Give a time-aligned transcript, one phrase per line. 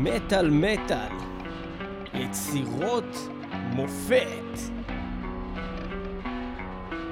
[0.00, 1.12] מטאל מטאל,
[2.14, 4.58] יצירות מופת.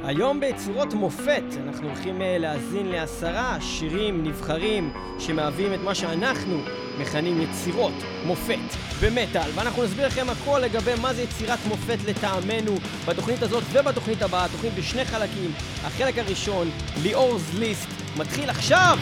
[0.04, 6.58] היום ביצירות מופת אנחנו הולכים אה, להאזין לעשרה שירים נבחרים שמהווים את מה שאנחנו
[6.98, 7.94] מכנים יצירות
[8.26, 12.74] מופת במטאל ואנחנו נסביר לכם הכל לגבי מה זה יצירת מופת לטעמנו
[13.06, 15.52] בתוכנית הזאת ובתוכנית הבאה, תוכנית בשני חלקים
[15.84, 16.70] החלק הראשון,
[17.02, 18.98] ליאור's ליסט, מתחיל עכשיו!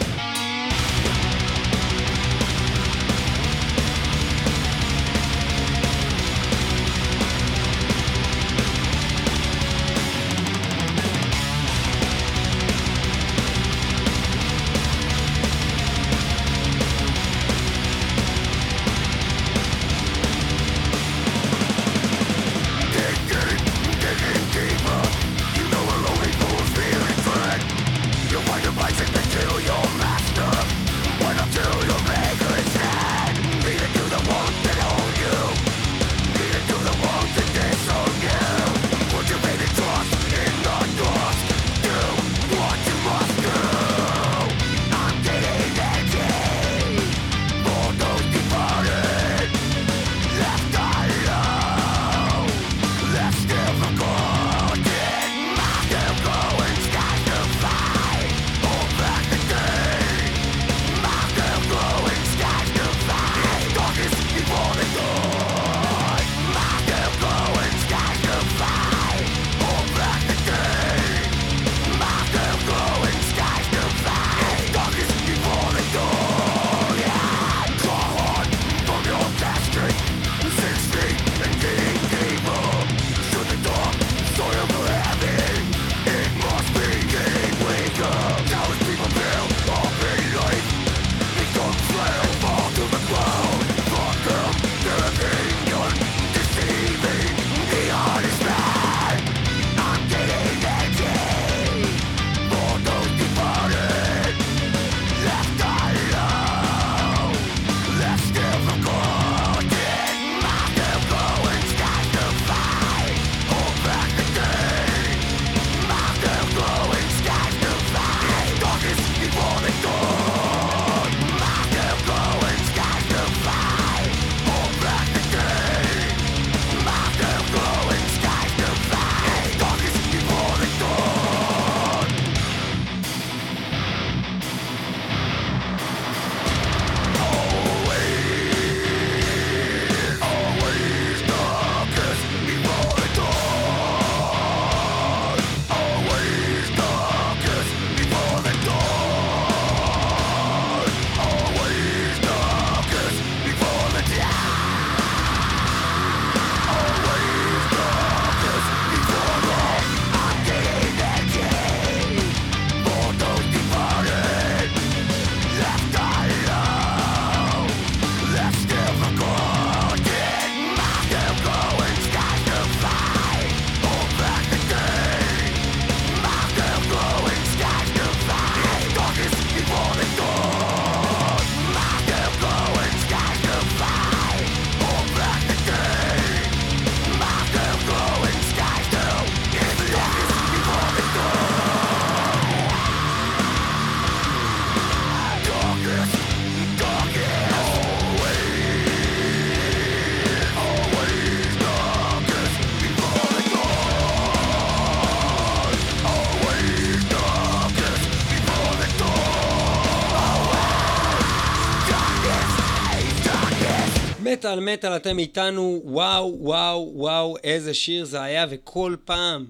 [214.59, 219.45] מטאל מטאל אתם איתנו, וואו וואו וואו איזה שיר זה היה וכל פעם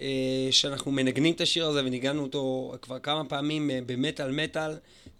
[0.00, 4.70] אה, שאנחנו מנגנים את השיר הזה וניגענו אותו כבר כמה פעמים אה, במטאל מטאל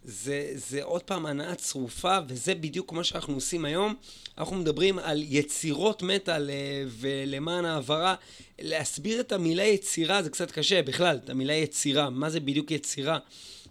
[0.05, 3.95] זה, זה עוד פעם הנאה צרופה וזה בדיוק מה שאנחנו עושים היום.
[4.39, 8.15] אנחנו מדברים על יצירות מטאל אה, ולמען העברה
[8.59, 13.19] להסביר את המילה יצירה זה קצת קשה בכלל, את המילה יצירה, מה זה בדיוק יצירה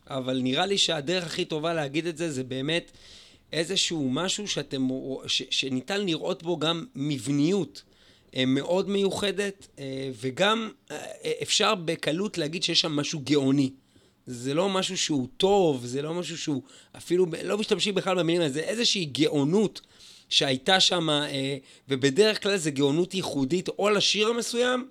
[0.09, 2.91] אבל נראה לי שהדרך הכי טובה להגיד את זה זה באמת
[3.53, 4.87] איזשהו משהו שאתם,
[5.27, 7.83] ש, שניתן לראות בו גם מבניות
[8.35, 10.97] אה, מאוד מיוחדת, אה, וגם אה,
[11.41, 13.71] אפשר בקלות להגיד שיש שם משהו גאוני.
[14.27, 16.61] זה לא משהו שהוא טוב, זה לא משהו שהוא
[16.97, 19.81] אפילו, לא משתמשים בכלל במילים האלה, זה איזושהי גאונות
[20.29, 21.09] שהייתה שם,
[21.89, 24.87] ובדרך כלל זה גאונות ייחודית או לשיר המסוים,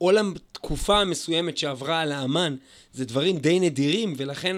[0.00, 2.56] או לתקופה המסוימת שעברה על האמן.
[2.92, 4.56] זה דברים די נדירים, ולכן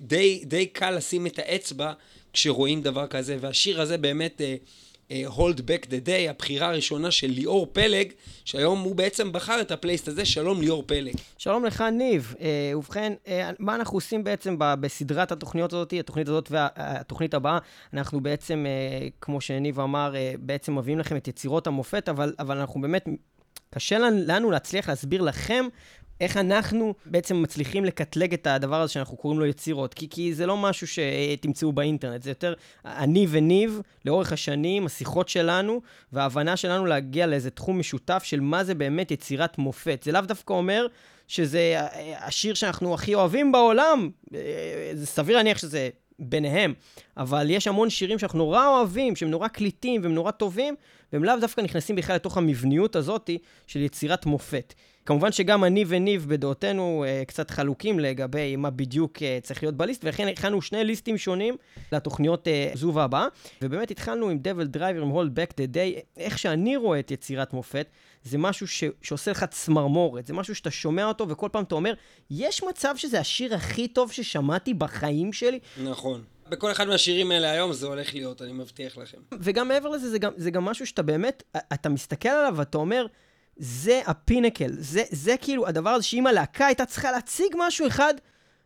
[0.00, 1.92] די, די קל לשים את האצבע
[2.32, 4.40] כשרואים דבר כזה, והשיר הזה באמת...
[5.26, 8.12] הולד בק דה דיי, הבחירה הראשונה של ליאור פלג,
[8.44, 10.24] שהיום הוא בעצם בחר את הפלייסט הזה.
[10.24, 11.14] שלום ליאור פלג.
[11.38, 12.34] שלום לך, ניב.
[12.38, 13.28] Uh, ובכן, uh,
[13.58, 17.58] מה אנחנו עושים בעצם בסדרת התוכניות הזאת, התוכנית הזאת והתוכנית הבאה?
[17.94, 22.58] אנחנו בעצם, uh, כמו שניב אמר, uh, בעצם מביאים לכם את יצירות המופת, אבל, אבל
[22.58, 23.04] אנחנו באמת
[23.74, 25.66] קשה לנו להצליח להסביר לכם
[26.20, 29.94] איך אנחנו בעצם מצליחים לקטלג את הדבר הזה שאנחנו קוראים לו יצירות.
[29.94, 35.80] כי, כי זה לא משהו שתמצאו באינטרנט, זה יותר אני וניב, לאורך השנים, השיחות שלנו,
[36.12, 40.02] וההבנה שלנו להגיע לאיזה תחום משותף של מה זה באמת יצירת מופת.
[40.02, 40.86] זה לאו דווקא אומר
[41.28, 41.76] שזה
[42.18, 44.10] השיר שאנחנו הכי אוהבים בעולם.
[44.94, 45.88] זה סביר להניח שזה
[46.18, 46.74] ביניהם,
[47.16, 50.74] אבל יש המון שירים שאנחנו נורא אוהבים, שהם נורא קליטים והם נורא טובים,
[51.12, 53.30] והם לאו דווקא נכנסים בכלל לתוך המבניות הזאת
[53.66, 54.74] של יצירת מופת.
[55.10, 60.04] כמובן שגם אני וניב בדעותינו uh, קצת חלוקים לגבי מה בדיוק uh, צריך להיות בליסט,
[60.04, 61.56] ולכן הכנו שני ליסטים שונים
[61.92, 63.26] לתוכניות uh, זו והבאה,
[63.62, 66.00] ובאמת התחלנו עם Devil Driver, עם Hold Back the Day.
[66.16, 67.86] איך שאני רואה את יצירת מופת,
[68.24, 68.84] זה משהו ש...
[69.02, 71.92] שעושה לך צמרמורת, זה משהו שאתה שומע אותו וכל פעם אתה אומר,
[72.30, 75.58] יש מצב שזה השיר הכי טוב ששמעתי בחיים שלי?
[75.84, 76.22] נכון.
[76.48, 79.18] בכל אחד מהשירים האלה היום זה הולך להיות, אני מבטיח לכם.
[79.40, 83.06] וגם מעבר לזה, זה גם, זה גם משהו שאתה באמת, אתה מסתכל עליו ואתה אומר,
[83.62, 88.14] זה ה pinnacle, זה, זה כאילו הדבר הזה שאם הלהקה הייתה צריכה להציג משהו אחד,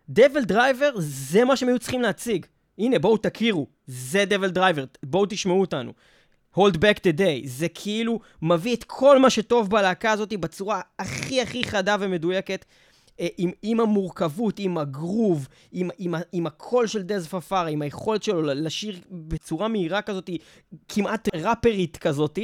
[0.08, 2.46] DevilDriver זה מה שהם היו צריכים להציג.
[2.78, 5.92] הנה, בואו תכירו, זה DevilDriver, בואו תשמעו אותנו.
[6.56, 11.40] Hold Back the Day, זה כאילו מביא את כל מה שטוב בלהקה הזאת בצורה הכי
[11.40, 12.64] הכי חדה ומדויקת.
[13.20, 18.22] אה, עם, עם המורכבות, עם הגרוב, עם, עם, עם הקול של Dez Fafara, עם היכולת
[18.22, 20.30] שלו לשיר בצורה מהירה כזאת,
[20.88, 22.38] כמעט ראפרית כזאת,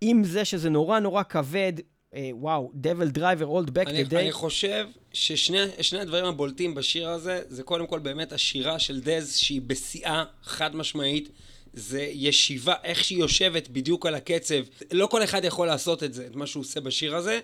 [0.00, 1.72] עם זה שזה נורא נורא כבד,
[2.14, 4.16] אה, וואו, Devil Driver, Old Back אני, Today.
[4.16, 9.60] אני חושב ששני הדברים הבולטים בשיר הזה, זה קודם כל באמת השירה של דז, שהיא
[9.66, 11.28] בשיאה חד משמעית.
[11.72, 14.54] זה ישיבה, איך שהיא יושבת בדיוק על הקצב.
[14.92, 17.40] לא כל אחד יכול לעשות את זה, את מה שהוא עושה בשיר הזה.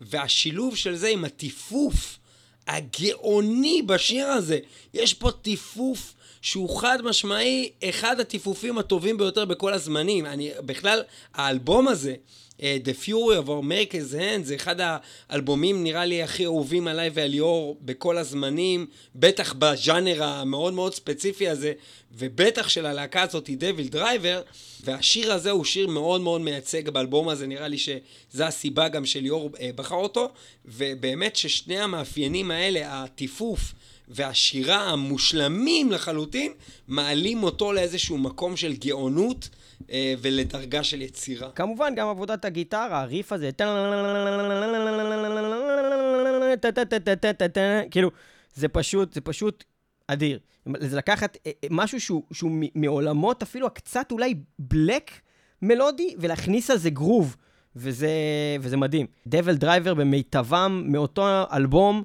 [0.00, 2.18] והשילוב של זה עם הטיפוף
[2.66, 4.58] הגאוני בשיר הזה.
[4.94, 10.26] יש פה טיפוף שהוא חד משמעי אחד הטיפופים הטובים ביותר בכל הזמנים.
[10.26, 11.02] אני, בכלל,
[11.34, 12.14] האלבום הזה,
[12.58, 14.76] uh, The Fury of Our Maker's Hand, זה אחד
[15.28, 21.48] האלבומים נראה לי הכי אהובים עליי ועל ליאור בכל הזמנים, בטח בז'אנר המאוד מאוד ספציפי
[21.48, 21.72] הזה,
[22.12, 24.42] ובטח של הלהקה הזאת, DevilDriver,
[24.84, 29.50] והשיר הזה הוא שיר מאוד מאוד מייצג באלבום הזה, נראה לי שזה הסיבה גם שליאור
[29.54, 30.30] uh, בחר אותו,
[30.64, 33.74] ובאמת ששני המאפיינים האלה, הטיפוף,
[34.10, 36.52] והשירה המושלמים לחלוטין,
[36.88, 39.48] מעלים אותו לאיזשהו מקום של גאונות
[39.90, 41.50] אה, ולדרגה של יצירה.
[41.50, 43.50] כמובן, גם עבודת הגיטרה, הריף הזה,
[47.90, 48.10] כאילו,
[48.54, 49.64] זה פשוט, זה פשוט
[50.06, 50.38] אדיר.
[50.78, 51.36] זה לקחת
[51.70, 55.10] משהו שהוא, שהוא מעולמות אפילו הקצת אולי black
[55.62, 57.36] מלודי, ולהכניס על זה גרוב,
[57.76, 58.10] וזה,
[58.60, 59.06] וזה מדהים.
[59.26, 62.02] DevilDriver במיטבם מאותו אלבום.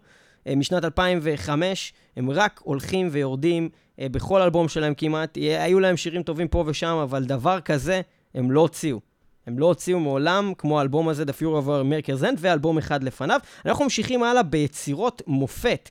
[0.47, 3.69] אה, משנת 2005, הם רק הולכים ויורדים
[3.99, 5.37] אה, בכל אלבום שלהם כמעט.
[5.59, 8.01] היו להם שירים טובים פה ושם, אבל דבר כזה
[8.35, 8.99] הם לא הוציאו.
[9.47, 13.03] הם לא הוציאו מעולם, כמו האלבום הזה, The Fury of Our America's End, ואלבום אחד
[13.03, 13.39] לפניו.
[13.65, 15.89] אנחנו ממשיכים הלאה ביצירות מופת.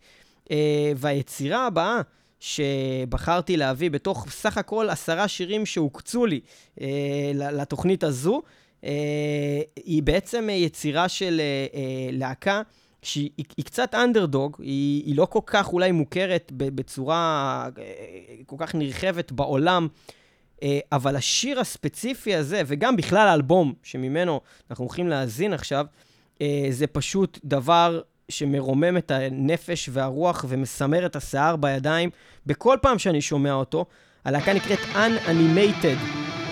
[0.50, 2.00] אה, והיצירה הבאה
[2.40, 6.40] שבחרתי להביא בתוך סך הכל עשרה שירים שהוקצו לי
[7.34, 8.42] לתוכנית הזו,
[9.84, 11.40] היא בעצם יצירה של
[12.12, 12.62] להקה
[13.02, 17.84] שהיא היא קצת אנדרדוג, היא, היא לא כל כך אולי מוכרת בצורה אה,
[18.46, 19.88] כל כך נרחבת בעולם,
[20.62, 24.40] אה, אבל השיר הספציפי הזה, וגם בכלל האלבום שממנו
[24.70, 25.86] אנחנו הולכים להאזין עכשיו,
[26.42, 32.10] אה, זה פשוט דבר שמרומם את הנפש והרוח ומסמר את השיער בידיים
[32.46, 33.84] בכל פעם שאני שומע אותו.
[34.24, 35.98] הלהקה נקראת Unanimated,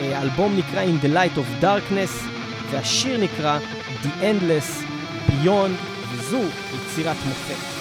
[0.00, 2.25] האלבום נקרא In the Light of Darkness,
[2.71, 3.59] והשיר נקרא
[4.02, 4.83] The Endless
[5.28, 6.40] Beyond זו
[6.75, 7.80] יצירת מופת.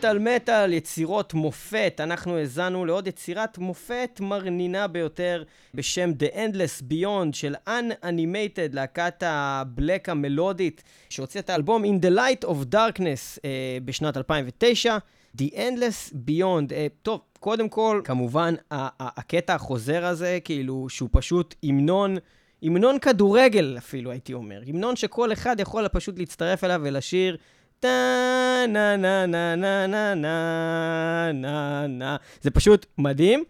[0.00, 2.00] מטאל מטאל, יצירות מופת.
[2.02, 5.42] אנחנו האזנו לעוד יצירת מופת מרנינה ביותר
[5.74, 12.48] בשם The Endless Beyond של Unanimated, להקת הבלק המלודית, שהוציאה את האלבום In the Light
[12.48, 14.98] of Darkness אה, בשנת 2009.
[15.38, 22.16] The Endless Beyond, אה, טוב, קודם כל, כמובן, הקטע החוזר הזה, כאילו, שהוא פשוט המנון,
[22.62, 24.62] המנון כדורגל אפילו, הייתי אומר.
[24.66, 27.36] המנון שכל אחד יכול פשוט להצטרף אליו ולשיר.
[27.80, 33.44] טה נה נה נה נה נה נה נה נה זה פשוט מדהים.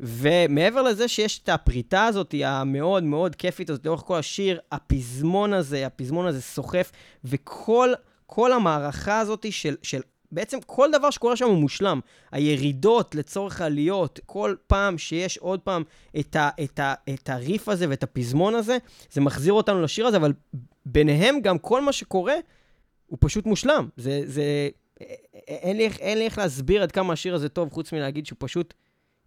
[0.00, 5.86] ומעבר לזה שיש את הפריטה הזאת, המאוד מאוד כיפית הזאת לאורך כל השיר, הפזמון הזה,
[5.86, 6.92] הפזמון הזה סוחף,
[7.24, 7.92] וכל
[8.26, 10.00] כל המערכה הזאת של, של
[10.32, 12.00] בעצם כל דבר שקורה שם הוא מושלם.
[12.32, 15.82] הירידות לצורך העליות, כל פעם שיש עוד פעם
[16.20, 18.78] את, ה, את, ה, את הריף הזה ואת הפזמון הזה,
[19.10, 20.32] זה מחזיר אותנו לשיר הזה, אבל
[20.86, 22.34] ביניהם גם כל מה שקורה
[23.12, 23.88] הוא פשוט מושלם.
[23.96, 24.68] זה, זה,
[25.48, 28.74] אין לי, אין לי איך להסביר עד כמה השיר הזה טוב, חוץ מלהגיד שהוא פשוט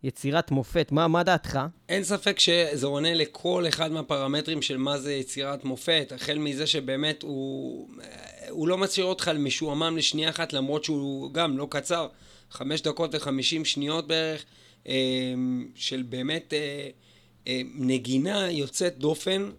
[0.04, 0.92] יצירת מופת.
[0.92, 1.60] מה, מה דעתך?
[1.90, 7.24] אין ספק שזה עונה לכל אחד מהפרמטרים של מה זה יצירת מופת, החל מזה שבאמת
[7.24, 7.90] הוא,
[8.50, 12.08] הוא לא מצהיר אותך משועמם לשנייה אחת, למרות שהוא גם לא קצר,
[12.52, 14.46] חמש דקות וחמישים שניות בערך,
[14.88, 14.94] אה,
[15.76, 16.54] של באמת...
[16.54, 16.90] אה,
[17.48, 19.50] אה, נגינה יוצאת דופן.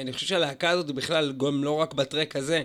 [0.00, 2.62] אני חושב שהלהקה הזאת בכלל, גם לא רק בטרק הזה, אה,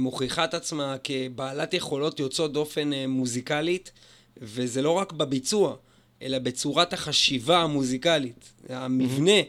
[0.00, 3.92] מוכיחה את עצמה כבעלת יכולות יוצאות דופן אה, מוזיקלית,
[4.36, 5.76] וזה לא רק בביצוע,
[6.22, 8.52] אלא בצורת החשיבה המוזיקלית.
[8.68, 9.40] המבנה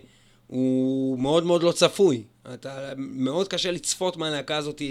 [0.48, 2.24] הוא מאוד מאוד לא צפוי.
[2.54, 4.82] אתה, מאוד קשה לצפות מה הלהקה הזאת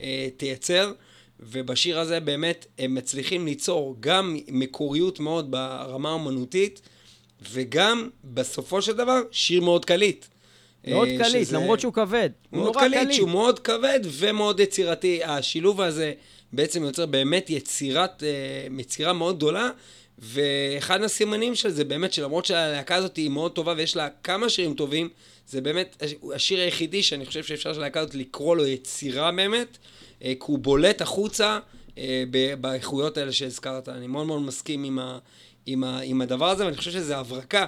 [0.00, 0.92] אה, תייצר,
[1.40, 6.80] ובשיר הזה באמת הם מצליחים ליצור גם מקוריות מאוד ברמה האומנותית,
[7.50, 10.26] וגם בסופו של דבר שיר מאוד קליט.
[10.86, 11.56] מאוד אה, קליט, שזה...
[11.56, 12.30] למרות שהוא כבד.
[12.50, 15.24] הוא מאוד קליט, קליט, שהוא מאוד כבד ומאוד יצירתי.
[15.24, 16.12] השילוב הזה
[16.52, 18.28] בעצם יוצר באמת יצירת, אה,
[18.78, 19.70] יצירה מאוד גדולה,
[20.18, 24.74] ואחד הסימנים של זה באמת, שלמרות שהלהקה הזאת היא מאוד טובה ויש לה כמה שירים
[24.74, 25.08] טובים,
[25.48, 26.02] זה באמת
[26.34, 29.78] השיר היחידי שאני חושב שאפשר שלהקה הזאת לקרוא לו יצירה באמת,
[30.24, 31.58] אה, כי הוא בולט החוצה
[32.60, 33.88] באיכויות האלה שהזכרת.
[33.88, 35.18] אני מאוד מאוד מסכים עם, ה,
[35.66, 37.66] עם, ה, עם הדבר הזה, ואני חושב שזה הברקה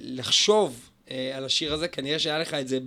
[0.00, 0.89] לחשוב
[1.34, 2.78] על השיר הזה, כנראה שהיה לך את זה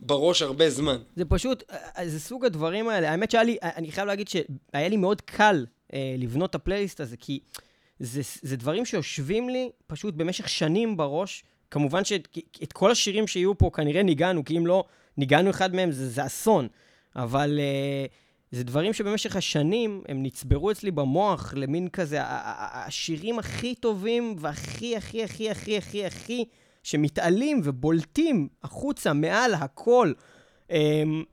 [0.00, 0.96] בראש הרבה זמן.
[1.16, 3.10] זה פשוט, אה, זה סוג הדברים האלה.
[3.10, 7.00] האמת שהיה לי, אה, אני חייב להגיד שהיה לי מאוד קל אה, לבנות את הפלייליסט
[7.00, 7.40] הזה, כי
[8.00, 11.44] זה, זה דברים שיושבים לי פשוט במשך שנים בראש.
[11.70, 14.84] כמובן שאת כל השירים שיהיו פה כנראה ניגענו, כי אם לא
[15.16, 16.68] ניגענו אחד מהם זה, זה אסון.
[17.16, 18.06] אבל אה,
[18.50, 25.24] זה דברים שבמשך השנים הם נצברו אצלי במוח למין כזה, השירים הכי טובים והכי, הכי,
[25.24, 26.44] הכי, הכי, הכי, הכי...
[26.88, 30.12] שמתעלים ובולטים החוצה מעל הכל,
[30.70, 31.24] אמ,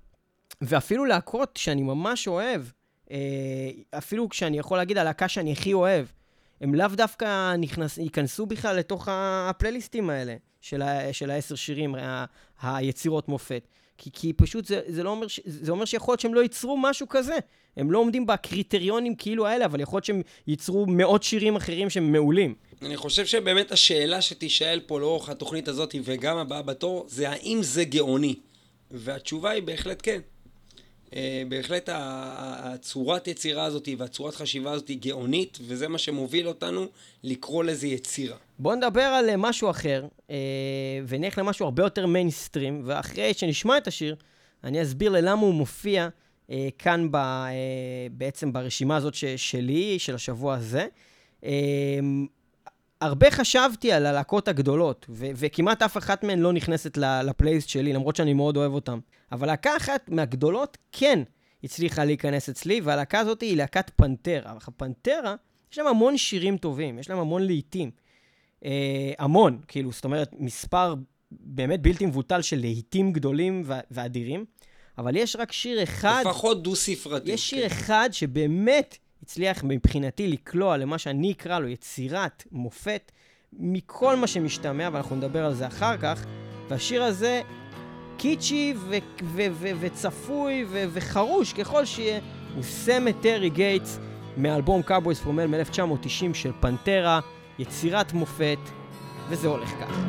[0.61, 2.61] ואפילו להקות שאני ממש אוהב,
[3.11, 3.17] אה,
[3.97, 6.05] אפילו כשאני יכול להגיד הלהקה שאני הכי אוהב,
[6.61, 10.81] הם לאו דווקא נכנס, ייכנסו בכלל לתוך הפלייליסטים האלה של,
[11.29, 12.25] העשר שירים, ה,
[12.61, 13.67] היצירות מופת.
[13.97, 16.77] כי, כי פשוט זה, זה, לא אומר ש, זה אומר שיכול להיות שהם לא ייצרו
[16.77, 17.37] משהו כזה.
[17.77, 22.11] הם לא עומדים בקריטריונים כאילו האלה, אבל יכול להיות שהם ייצרו מאות שירים אחרים שהם
[22.11, 22.55] מעולים.
[22.81, 27.83] אני חושב שבאמת השאלה שתישאל פה לאורך התוכנית הזאת, וגם הבאה בתור, זה האם זה
[27.83, 28.35] גאוני?
[28.91, 30.19] והתשובה היא בהחלט כן.
[31.05, 31.13] Uh,
[31.47, 36.87] בהחלט הצורת יצירה הזאת והצורת חשיבה הזאת היא גאונית, וזה מה שמוביל אותנו
[37.23, 38.37] לקרוא לזה יצירה.
[38.59, 40.31] בואו נדבר על אה, משהו אחר, uh,
[41.07, 44.15] ונלך למשהו הרבה יותר מיינסטרים, ואחרי שנשמע את השיר,
[44.63, 46.07] אני אסביר ללמה הוא מופיע
[46.47, 47.17] uh, כאן ב,
[48.11, 50.87] בעצם ברשימה הזאת שלי, של השבוע הזה.
[53.01, 58.15] הרבה חשבתי על הלהקות הגדולות, ו- וכמעט אף אחת מהן לא נכנסת לפלייסט שלי, למרות
[58.15, 58.99] שאני מאוד אוהב אותן.
[59.31, 61.19] אבל להקה אחת מהגדולות כן
[61.63, 64.51] הצליחה להיכנס אצלי, והלהקה הזאת היא להקת פנטרה.
[64.51, 65.35] אבל פנטרה,
[65.71, 67.91] יש להם המון שירים טובים, יש להם המון להיטים.
[68.65, 70.95] אה, המון, כאילו, זאת אומרת, מספר
[71.31, 74.45] באמת בלתי מבוטל של להיטים גדולים ו- ואדירים.
[74.97, 76.23] אבל יש רק שיר אחד...
[76.27, 77.31] לפחות דו-ספרתי.
[77.31, 77.75] יש שיר כן.
[77.75, 83.11] אחד שבאמת הצליח מבחינתי לקלוע למה שאני אקרא לו יצירת מופת
[83.53, 86.25] מכל מה שמשתמע, ואנחנו נדבר על זה אחר כך.
[86.69, 87.41] והשיר הזה
[88.17, 92.19] קיצ'י ו- ו- ו- וצפוי ו- וחרוש ככל שיהיה,
[92.55, 93.99] הוא Cemetery Gates
[94.37, 97.19] מאלבום Cowboys from Hell מ-1990 של פנטרה.
[97.59, 98.59] יצירת מופת,
[99.29, 100.01] וזה הולך ככה.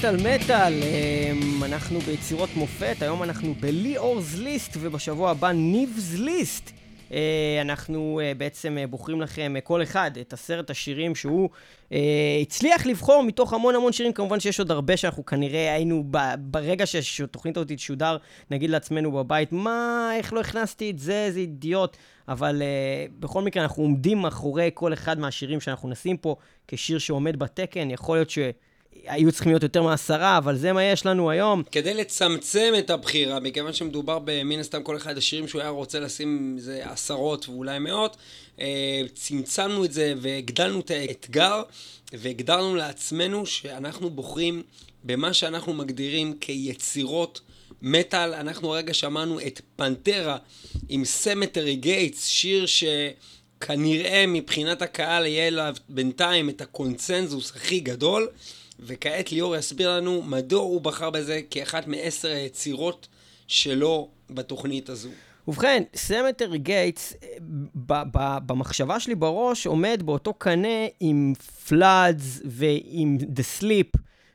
[0.00, 6.70] מטאל מטאל, אמ, אנחנו ביצירות מופת, היום אנחנו בלי אורז ליסט ובשבוע הבא ניבס ליסט.
[7.12, 11.48] אה, אנחנו אה, בעצם אה, בוחרים לכם כל אחד את עשרת השירים שהוא
[12.42, 14.12] הצליח לבחור מתוך המון המון שירים.
[14.12, 16.04] כמובן שיש עוד הרבה שאנחנו כנראה היינו
[16.38, 18.16] ברגע שהתוכנית הזאת תשודר,
[18.50, 21.96] נגיד לעצמנו בבית, מה, איך לא הכנסתי את זה, איזה אידיוט.
[22.28, 22.62] אבל
[23.18, 26.36] בכל מקרה אנחנו עומדים מאחורי כל אחד מהשירים שאנחנו נשים פה
[26.68, 27.90] כשיר שעומד בתקן.
[27.90, 28.38] יכול להיות ש...
[29.06, 31.62] היו צריכים להיות יותר מעשרה, אבל זה מה יש לנו היום.
[31.72, 36.56] כדי לצמצם את הבחירה, מכיוון שמדובר במין הסתם כל אחד השירים שהוא היה רוצה לשים
[36.58, 38.16] זה עשרות ואולי מאות,
[38.60, 41.62] אה, צמצמנו את זה והגדלנו את האתגר,
[42.12, 44.62] והגדרנו לעצמנו שאנחנו בוחרים
[45.04, 47.40] במה שאנחנו מגדירים כיצירות
[47.82, 48.34] מטאל.
[48.34, 50.36] אנחנו הרגע שמענו את פנטרה
[50.88, 52.84] עם סמטרי גייטס, שיר ש...
[53.60, 58.28] כנראה מבחינת הקהל יהיה לה בינתיים את הקונצנזוס הכי גדול.
[58.82, 63.08] וכעת ליאור יסביר לנו מדוע הוא בחר בזה כאחת מעשר היצירות
[63.46, 65.08] שלו בתוכנית הזו.
[65.48, 67.14] ובכן, Cemetery Gates,
[68.46, 71.32] במחשבה שלי בראש, עומד באותו קנה עם
[71.68, 73.86] Floods ועם The Sleep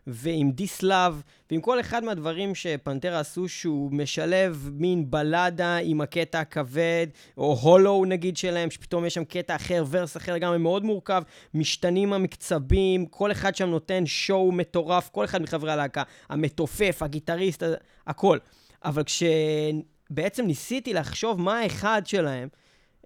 [0.08, 6.40] ועם This Love ועם כל אחד מהדברים שפנטרה עשו שהוא משלב מין בלדה עם הקטע
[6.40, 11.24] הכבד, או הולו נגיד שלהם, שפתאום יש שם קטע אחר, ורס אחר גם מאוד מורכב,
[11.54, 17.64] משתנים המקצבים, כל אחד שם נותן שואו מטורף, כל אחד מחברי הלהקה, המתופף, הגיטריסט,
[18.08, 18.38] הכל.
[18.86, 22.48] אבל כשבעצם ניסיתי לחשוב מה האחד שלהם,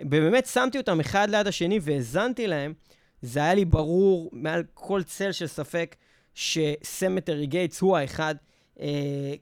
[0.02, 2.74] ובאמת שמתי אותם אחד ליד השני והאזנתי להם,
[3.22, 5.96] זה היה לי ברור מעל כל צל של ספק
[6.40, 8.36] שסמטרי גייטס הוא האחד.
[8.78, 8.82] Uh,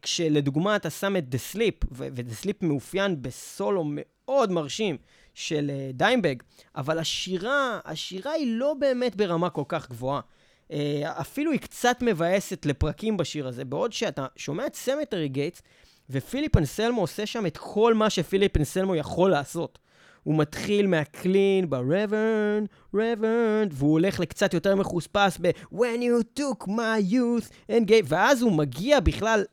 [0.01, 4.97] כשלדוגמה אתה שם את The Sleep, ו The Sleep מאופיין בסולו מאוד מרשים
[5.33, 6.35] של uh, Dimebag,
[6.75, 10.21] אבל השירה, השירה היא לא באמת ברמה כל כך גבוהה.
[10.67, 15.61] Uh, אפילו היא קצת מבאסת לפרקים בשיר הזה, בעוד שאתה שומע את Cemetery Gates,
[16.09, 19.79] ו Philip Anselmo עושה שם את כל מה ש Philip Anselmo יכול לעשות.
[20.23, 27.11] הוא מתחיל מה clean ב-Reverend, Reverend, והוא הולך לקצת יותר מחוספס ב-When you took my
[27.11, 29.43] youth and gave, ואז הוא מגיע בכלל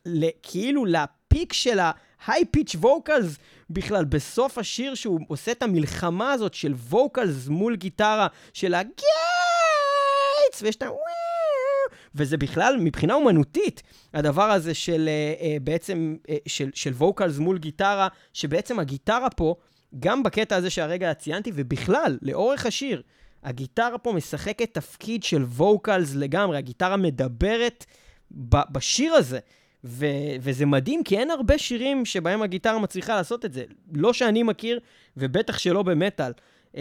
[0.43, 6.73] כאילו לפיק של ה-high pitch vocals בכלל בסוף השיר שהוא עושה את המלחמה הזאת של
[6.91, 9.01] vocals מול גיטרה של הגייטס,
[10.61, 10.89] ויש את ה...
[12.15, 17.57] וזה בכלל, מבחינה אומנותית, הדבר הזה של uh, uh, בעצם, uh, של, של vocals מול
[17.57, 19.55] גיטרה, שבעצם הגיטרה פה
[19.99, 23.01] גם בקטע הזה שהרגע ציינתי, ובכלל, לאורך השיר,
[23.43, 27.85] הגיטרה פה משחקת תפקיד של ווקלס לגמרי, הגיטרה מדברת
[28.31, 29.39] ב- בשיר הזה.
[29.87, 33.63] ו- וזה מדהים, כי אין הרבה שירים שבהם הגיטרה מצליחה לעשות את זה.
[33.93, 34.79] לא שאני מכיר,
[35.17, 36.31] ובטח שלא במטאל.
[36.73, 36.77] Uh,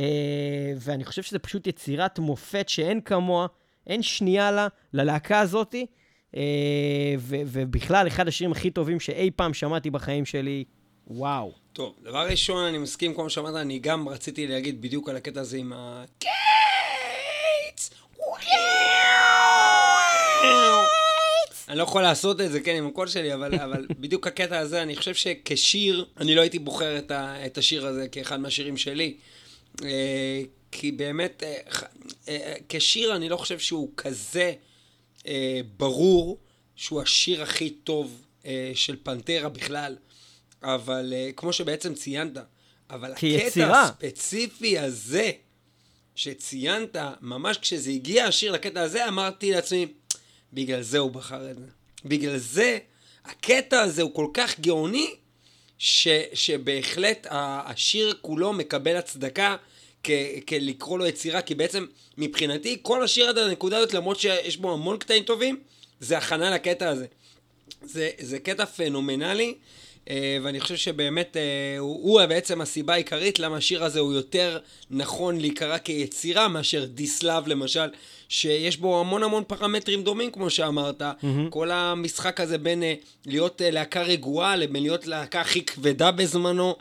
[0.77, 3.47] ואני חושב שזה פשוט יצירת מופת שאין כמוה,
[3.87, 5.87] אין שנייה לה, ללהקה הזאתי.
[6.33, 6.37] Uh,
[7.19, 10.65] ו- ובכלל, אחד השירים הכי טובים שאי פעם שמעתי בחיים שלי.
[11.07, 11.64] וואו.
[11.75, 15.57] טוב, דבר ראשון, אני מסכים, כמו שאמרת, אני גם רציתי להגיד בדיוק על הקטע הזה
[15.57, 16.05] עם ה...
[21.69, 24.83] אני לא יכול לעשות את זה, כן, עם הקול שלי, אבל, אבל בדיוק הקטע הזה,
[24.83, 29.17] אני חושב שכשיר, אני לא הייתי בוחר את, ה, את השיר הזה כאחד מהשירים שלי.
[29.85, 31.55] אה, כי באמת, אה,
[32.29, 34.53] אה, כשיר אני לא חושב שהוא כזה
[35.77, 36.39] ברור
[36.77, 38.27] שהוא השיר הכי טוב
[38.75, 39.97] של פנטרה בכלל.
[40.65, 42.33] אבל uh, כמו שבעצם ציינת,
[42.91, 43.13] אבל.
[43.13, 45.31] הקטע הספציפי הזה,
[46.15, 49.87] שציינת, ממש כשזה הגיע השיר לקטע הזה, אמרתי לעצמי,
[50.53, 51.67] בגלל זה הוא בחר את זה.
[52.05, 52.79] בגלל זה,
[53.25, 55.15] הקטע הזה הוא כל כך גאוני,
[55.79, 59.57] ש, שבהחלט השיר כולו מקבל הצדקה
[60.47, 61.87] כלקרוא לו יצירה, כי בעצם
[62.19, 65.61] מבחינתי כל השיר עד הנקודה הזאת, למרות שיש בו המון קטעים טובים,
[66.01, 67.07] זה הכנה לקטע הזה.
[67.83, 69.55] זה, זה קטע פנומנלי.
[70.11, 74.59] אה, ואני חושב שבאמת אה, הוא, הוא בעצם הסיבה העיקרית למה השיר הזה הוא יותר
[74.91, 77.89] נכון להיקרא כיצירה מאשר This Love למשל,
[78.29, 81.03] שיש בו המון המון פרמטרים דומים כמו שאמרת.
[81.03, 81.51] Mm-hmm.
[81.51, 82.95] כל המשחק הזה בין אה,
[83.27, 86.77] להיות להקה רגועה לבין להיות להקה הכי כבדה בזמנו,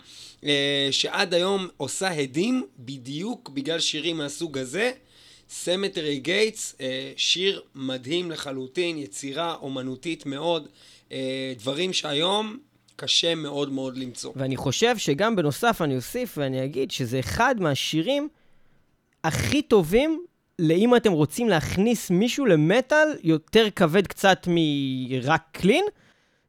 [0.91, 4.91] שעד היום עושה הדים בדיוק בגלל שירים מהסוג הזה.
[5.49, 6.75] סמטרי גייטס,
[7.17, 10.67] שיר מדהים לחלוטין, יצירה אומנותית מאוד,
[11.57, 12.57] דברים שהיום
[12.95, 14.33] קשה מאוד מאוד למצוא.
[14.35, 18.29] ואני חושב שגם בנוסף אני אוסיף ואני אגיד שזה אחד מהשירים
[19.23, 20.25] הכי טובים
[20.59, 25.85] לאם אתם רוצים להכניס מישהו למטאל יותר כבד קצת מרוק קליל,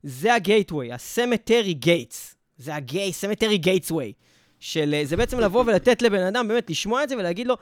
[0.03, 2.35] זה ה gateway, ה Cemetery Gates.
[2.59, 4.13] זה ה gate, Cemetery Gatesway.
[4.61, 7.57] של, זה בעצם לבוא ולתת לבן אדם באמת לשמוע את זה ולהגיד לו,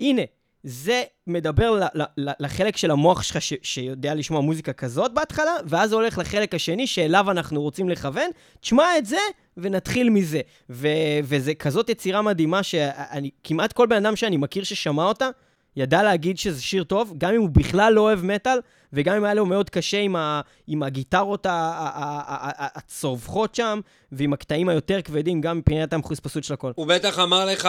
[0.00, 0.22] הנה,
[0.64, 5.52] זה מדבר ל- ל- ל- לחלק של המוח שלך ש- שיודע לשמוע מוזיקה כזאת בהתחלה,
[5.66, 8.30] ואז הולך לחלק השני שאליו אנחנו רוצים לכוון.
[8.60, 9.18] תשמע את זה
[9.56, 10.40] ונתחיל מזה.
[10.70, 10.88] ו-
[11.24, 15.28] וזה כזאת יצירה מדהימה שכמעט כל בן אדם שאני מכיר ששמע אותה,
[15.76, 18.58] ידע להגיד שזה שיר טוב, גם אם הוא בכלל לא אוהב מטאל,
[18.92, 22.78] וגם אם היה לו מאוד קשה עם, ה- עם הגיטרות ה- ה- ה- ה- ה-
[22.78, 23.80] הצורחות שם,
[24.12, 26.72] ועם הקטעים היותר כבדים, גם מבחינת המחוספסות של הכל.
[26.74, 27.68] הוא בטח אמר לך,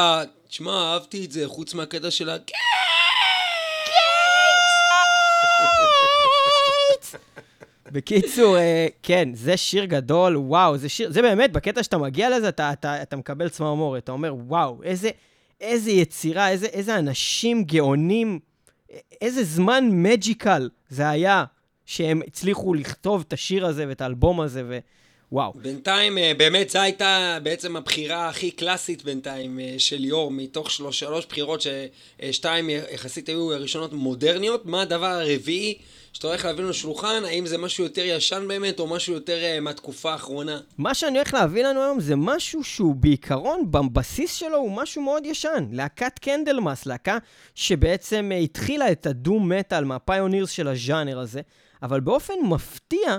[0.49, 2.37] תשמע, אהבתי את זה, חוץ מהקטע של ה...
[7.91, 12.49] בקיצור, אה, כן, זה שיר גדול, וואו, זה שיר, זה באמת, בקטע שאתה מגיע לזה,
[12.49, 15.09] אתה, אתה, אתה מקבל צמרמורת, אתה אומר, וואו, איזה,
[15.61, 18.39] איזה יצירה, איזה, איזה אנשים גאונים,
[19.21, 21.43] איזה זמן מג'יקל זה היה,
[21.85, 24.79] שהם הצליחו לכתוב את השיר הזה ואת האלבום הזה,
[25.31, 25.53] ווואו.
[25.55, 30.99] בינתיים, אה, באמת, זו הייתה בעצם הבחירה הכי קלאסית בינתיים אה, של ליאור, מתוך שלוש,
[30.99, 34.65] שלוש בחירות ששתיים יחסית היו ראשונות מודרניות.
[34.65, 35.77] מה הדבר הרביעי
[36.13, 37.21] שאתה הולך להביא לנו שולחן?
[37.25, 40.59] האם זה משהו יותר ישן באמת, או משהו יותר אה, מהתקופה האחרונה?
[40.77, 45.25] מה שאני הולך להביא לנו היום זה משהו שהוא בעיקרון, בבסיס שלו הוא משהו מאוד
[45.25, 45.67] ישן.
[45.71, 47.17] להקת Candlemass, להקה
[47.55, 51.41] שבעצם התחילה את ה doom metal מה pioneers של הז'אנר הזה,
[51.83, 53.17] אבל באופן מפתיע,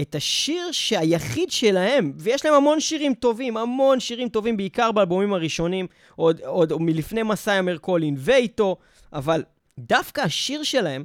[0.00, 5.86] את השיר שהיחיד שלהם, ויש להם המון שירים טובים, המון שירים טובים, בעיקר באלבומים הראשונים,
[6.16, 8.76] עוד, עוד, עוד מלפני Messiah Marcolin ואיתו,
[9.12, 9.42] אבל
[9.78, 11.04] דווקא השיר שלהם,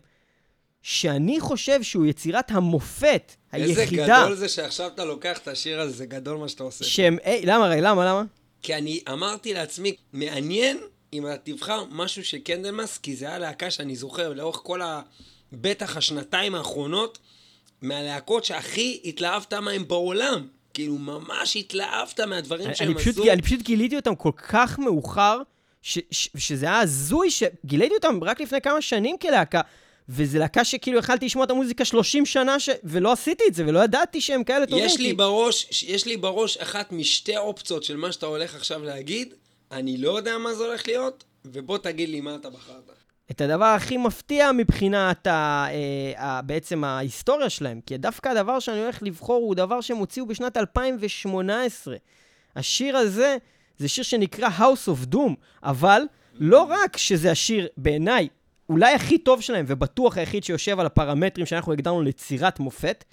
[0.82, 3.82] שאני חושב שהוא יצירת המופת היחידה...
[3.82, 6.86] איזה גדול זה שעכשיו אתה לוקח את השיר הזה, זה גדול מה שאתה עושה.
[6.86, 7.18] שהם...
[7.26, 8.24] אי, למה, רי, למה, למה?
[8.62, 10.78] כי אני אמרתי לעצמי, מעניין
[11.14, 15.02] אם אתה תבחר משהו של Candlemass, כי זה היה להקה שאני זוכר לאורך כל ה...
[15.52, 17.18] בטח השנתיים האחרונות,
[17.82, 20.48] מהלהקות שהכי התלהבת מהם בעולם.
[20.74, 23.32] כאילו, ממש התלהבת מהדברים שהם אני פשוט, עשו.
[23.32, 25.42] אני פשוט גיליתי אותם כל כך מאוחר,
[25.82, 29.62] ש, ש, שזה היה הזוי, שגיליתי אותם רק לפני כמה שנים כלהקה,
[30.10, 32.70] וזה להקה שכאילו יכלתי לשמוע את המוזיקה 30 שנה, ש...
[32.84, 34.86] ולא עשיתי את זה, ולא ידעתי שהם כאלה טובים.
[34.86, 35.14] יש לי כי...
[35.14, 39.34] בראש, יש לי בראש אחת משתי אופציות של מה שאתה הולך עכשיו להגיד,
[39.72, 42.90] אני לא יודע מה זה הולך להיות, ובוא תגיד לי מה אתה בחרת.
[43.32, 48.84] את הדבר הכי מפתיע מבחינת ה, אה, ה, בעצם ההיסטוריה שלהם, כי דווקא הדבר שאני
[48.84, 51.96] הולך לבחור הוא דבר שהם הוציאו בשנת 2018.
[52.56, 53.38] השיר הזה
[53.78, 56.02] זה שיר שנקרא House of Doom, אבל
[56.34, 58.28] לא רק שזה השיר, בעיניי,
[58.70, 63.04] אולי הכי טוב שלהם, ובטוח היחיד שיושב על הפרמטרים שאנחנו הגדרנו ליצירת מופת,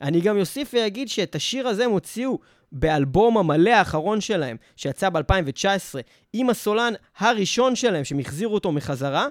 [0.00, 2.38] אני גם אוסיף ואגיד שאת השיר הזה הם הוציאו
[2.72, 5.98] באלבום המלא האחרון שלהם, שיצא ב-2019,
[6.32, 9.26] עם הסולן הראשון שלהם, שהם החזירו אותו מחזרה,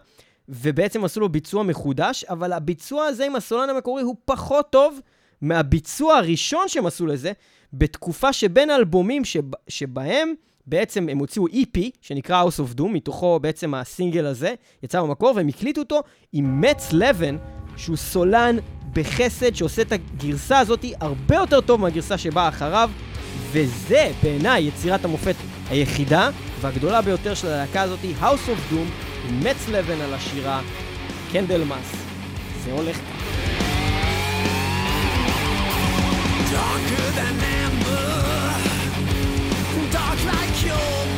[0.50, 5.00] ובעצם עשו לו ביצוע מחודש, אבל הביצוע הזה עם הסולן המקורי הוא פחות טוב
[5.42, 7.32] מהביצוע הראשון שהם עשו לזה,
[7.74, 10.34] בתקופה שבין האלבומים שב, שבהם
[10.70, 14.54] בעצם הם הוציאו EP, שנקרא House of Doom, מתוכו בעצם הסינגל הזה
[14.84, 16.02] יצא במקור, והם הקליטו אותו
[16.34, 17.38] עם Mats Levén,
[17.78, 18.58] שהוא סולן
[18.94, 22.90] בחסד, שעושה את הגרסה הזאת הרבה יותר טוב מהגרסה שבאה אחריו,
[23.52, 25.36] וזה בעיניי יצירת המופת
[25.70, 26.30] היחידה
[26.62, 30.62] והגדולה ביותר של הלהקה הזאת, House of Doom, עם Mats Levén על השירה,
[31.32, 31.92] Candlemass.
[32.64, 33.00] זה הולך.
[36.52, 38.29] Darker than amber,
[40.70, 41.09] pure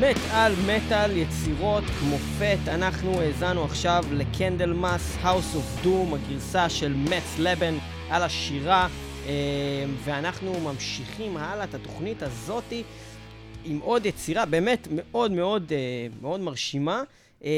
[0.00, 2.58] מטאל, מטאל, יצירות, מופת.
[2.68, 7.74] אנחנו האזנו עכשיו לקנדלמאס, House of Doom, הגרסה של מצ לבן
[8.10, 8.88] על השירה,
[9.26, 9.32] אה,
[10.04, 12.82] ואנחנו ממשיכים הלאה את התוכנית הזאתי
[13.64, 15.78] עם עוד יצירה באמת מאוד מאוד אה,
[16.22, 17.02] מאוד מרשימה.
[17.44, 17.50] אה,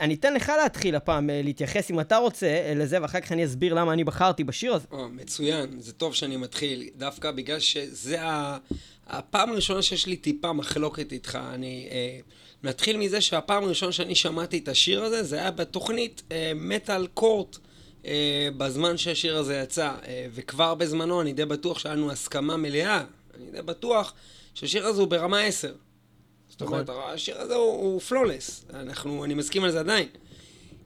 [0.00, 3.92] אני אתן לך להתחיל הפעם להתייחס אם אתה רוצה לזה, ואחר כך אני אסביר למה
[3.92, 4.86] אני בחרתי בשיר הזה.
[5.10, 8.58] מצוין, זה טוב שאני מתחיל, דווקא בגלל שזה ה...
[9.06, 12.18] הפעם הראשונה שיש לי טיפה מחלוקת איתך, אני אה,
[12.62, 16.22] נתחיל מזה שהפעם הראשונה שאני שמעתי את השיר הזה, זה היה בתוכנית
[16.54, 17.58] מטאל אה, קורט,
[18.06, 23.04] אה, בזמן שהשיר הזה יצא, אה, וכבר בזמנו אני די בטוח שהיה לנו הסכמה מלאה,
[23.36, 24.14] אני די בטוח
[24.54, 25.74] שהשיר הזה הוא ברמה 10.
[26.50, 27.02] זאת אומרת, נכון.
[27.06, 30.08] השיר הזה הוא, הוא פלולס, אנחנו, אני מסכים על זה עדיין.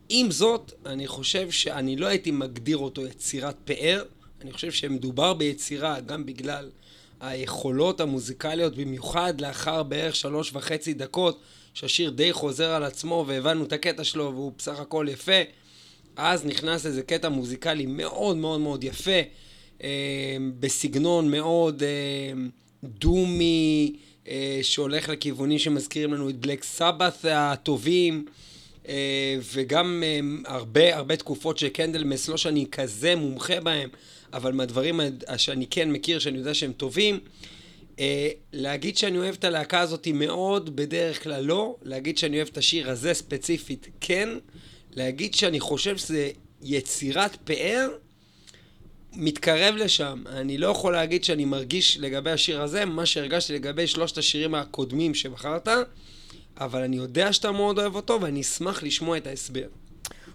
[0.08, 4.04] עם זאת, אני חושב שאני לא הייתי מגדיר אותו יצירת פאר,
[4.40, 6.70] אני חושב שמדובר ביצירה גם בגלל
[7.20, 11.40] היכולות המוזיקליות, במיוחד לאחר בערך שלוש וחצי דקות,
[11.74, 15.42] שהשיר די חוזר על עצמו והבנו את הקטע שלו והוא בסך הכל יפה,
[16.16, 19.20] אז נכנס איזה קטע מוזיקלי מאוד מאוד מאוד יפה,
[19.82, 22.32] אה, בסגנון מאוד אה,
[22.84, 23.96] דומי,
[24.28, 28.24] אה, שהולך לכיוונים שמזכירים לנו את בלק סבת הטובים.
[28.84, 28.90] Uh,
[29.54, 33.88] וגם uh, הרבה הרבה תקופות של קנדלמס, לא שאני כזה מומחה בהם,
[34.32, 35.00] אבל מהדברים
[35.36, 37.20] שאני כן מכיר, שאני יודע שהם טובים,
[37.98, 41.76] אה, להגיד שאני אוהב את הלהקה הזאת מאוד, בדרך כלל לא.
[41.82, 44.28] להגיד שאני אוהב את השיר הזה ספציפית, כן.
[44.90, 46.30] להגיד שאני חושב שזה
[46.62, 47.88] יצירת פאר,
[49.12, 50.22] מתקרב לשם.
[50.26, 55.14] אני לא יכול להגיד שאני מרגיש לגבי השיר הזה מה שהרגשתי לגבי שלושת השירים הקודמים
[55.14, 55.68] שבחרת,
[56.60, 59.66] אבל אני יודע שאתה מאוד אוהב אותו ואני אשמח לשמוע את ההסבר.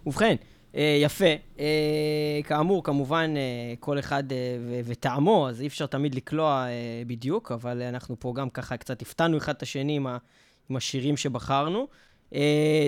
[0.06, 0.36] ובכן,
[0.74, 1.26] יפה.
[1.60, 4.24] אה, כאמור, כמובן, אה, כל אחד
[4.86, 6.66] וטעמו, אז אי אפשר תמיד לקלוע
[7.08, 10.08] בדיוק, אבל אנחנו פה גם ככה קצת הפתענו אחד את השני עם,
[10.70, 11.88] עם השירים שבחרנו.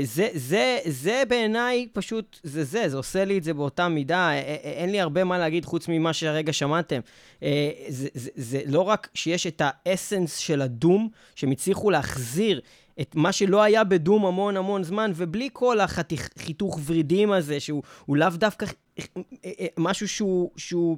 [0.04, 4.34] זה, זה, זה בעיניי פשוט, זה זה, זה עושה לי את זה באותה מידה,
[4.64, 7.00] אין לי הרבה מה להגיד חוץ ממה שהרגע שמעתם.
[7.40, 12.62] זה, זה, זה לא רק שיש את האסנס של הדום, שהם הצליחו להחזיר
[13.02, 17.84] את מה שלא היה ב doom המון המון זמן, ובלי כל החיתוך ורידים הזה, שהוא
[18.08, 18.66] לאו דווקא
[19.00, 19.04] אה,
[19.46, 20.98] אה, משהו שהוא, שהוא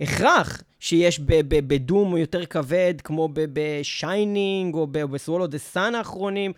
[0.00, 6.52] הכרח שיש ב doom יותר כבד, כמו ב Shining או ב Swallow the Sun האחרונים.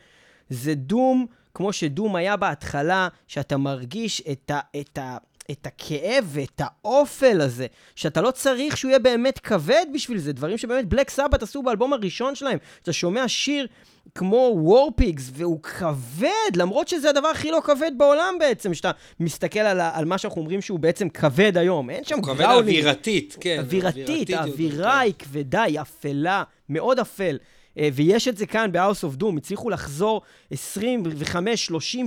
[0.51, 4.61] זה doom, כמו ש doom היה בהתחלה, שאתה מרגיש את ה...
[4.80, 5.16] את ה
[5.51, 10.59] את הכאב ואת האופל הזה, שאתה לא צריך שהוא יהיה באמת כבד בשביל זה, דברים
[10.59, 12.59] שבאמת Black Sabbath עשו באלבום הראשון שלהם.
[12.83, 13.67] אתה שומע שיר
[14.15, 18.91] כמו War Pigs, והוא כבד, למרות שזה הדבר הכי לא כבד בעולם בעצם, שאתה
[19.21, 21.91] מסתכל על, על מה שאנחנו אומרים שהוא בעצם כבד היום.
[21.91, 22.41] אין שם growling.
[22.41, 23.57] כבד אווירתית, כן.
[23.59, 27.37] אווירתית, האווירה היא כבדה, היא אפלה, מאוד אפל.
[27.79, 30.22] אה, ויש את זה כאן ב-House of Doom, הצליחו לחזור
[30.55, 30.57] 25-30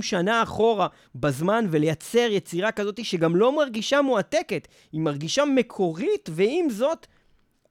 [0.02, 7.06] שנה אחורה בזמן ולייצר יצירה כזאת שגם לא מרגישה מועתקת, היא מרגישה מקורית, ועם זאת,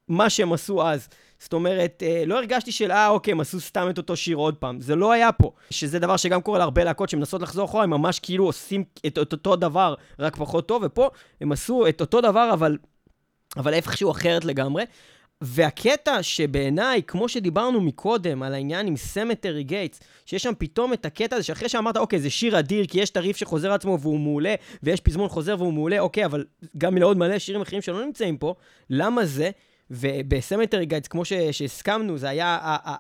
[0.07, 1.07] מה שהם עשו אז.
[1.39, 4.55] זאת אומרת, אה, לא הרגשתי של, אה, אוקיי, הם עשו סתם את אותו שיר עוד
[4.55, 4.81] פעם.
[4.81, 5.51] זה לא היה פה.
[5.69, 9.33] שזה דבר שגם קורה להרבה להקות שמנסות לחזור אחורה, הם ממש כאילו עושים את, את
[9.33, 11.09] אותו דבר, רק פחות טוב, ופה
[11.41, 12.77] הם עשו את אותו דבר, אבל,
[13.57, 14.83] אבל איפשהו אחרת לגמרי.
[15.41, 21.35] והקטע שבעיניי, כמו שדיברנו מקודם על העניין עם סמטרי גייטס, שיש שם פתאום את הקטע
[21.35, 24.55] הזה שאחרי שאמרת, אוקיי, זה שיר אדיר, כי יש את הריף שחוזר עצמו והוא מעולה,
[24.83, 26.45] ויש פזמון חוזר והוא מעולה, אוקיי, אבל
[26.77, 28.55] גם לעוד מלא שירים אחרים שלא נמצאים פה,
[28.89, 29.51] למה זה?
[29.91, 32.57] וב Cemetery Gates, כמו שהסכמנו, זה היה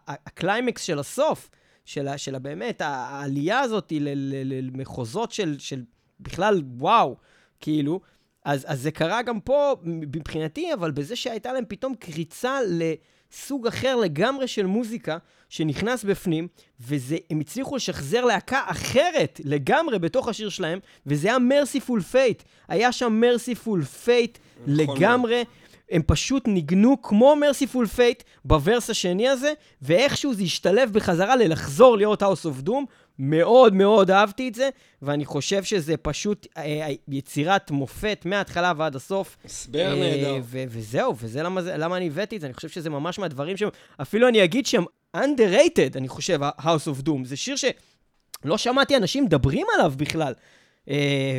[0.07, 1.49] הקליימקס של הסוף,
[1.85, 5.83] של, של באמת, העלייה הזאת למחוזות של, של
[6.19, 7.15] בכלל, וואו,
[7.59, 7.99] כאילו.
[8.45, 13.95] אז, אז זה קרה גם פה מבחינתי, אבל בזה שהייתה להם פתאום קריצה לסוג אחר
[13.95, 15.17] לגמרי של מוזיקה
[15.49, 16.47] שנכנס בפנים,
[16.79, 22.43] והם הצליחו לשחזר להקה אחרת לגמרי בתוך השיר שלהם, וזה היה Mercyful Fate.
[22.67, 24.37] היה שם Mercyful Fate
[24.67, 25.43] לגמרי.
[25.91, 31.97] הם פשוט ניגנו כמו Mercyful Fate ב verse השני הזה, ואיכשהו זה השתלב בחזרה ללחזור
[31.97, 32.85] להיות House of Doom.
[33.23, 34.69] מאוד מאוד אהבתי את זה,
[35.01, 39.37] ואני חושב שזה פשוט אה, אה יצירת מופת מההתחלה ועד הסוף.
[39.45, 40.37] הסבר אה, נהדר.
[40.51, 42.47] וזהו, וזה למה, זה, למה אני הבאתי את זה.
[42.47, 43.69] אני חושב שזה ממש מהדברים שהם,
[44.01, 44.85] אפילו אני אגיד שהם
[45.17, 47.23] underrated, אני חושב, House of Doom.
[47.25, 50.33] זה שיר שלא שמעתי אנשים מדברים עליו בכלל,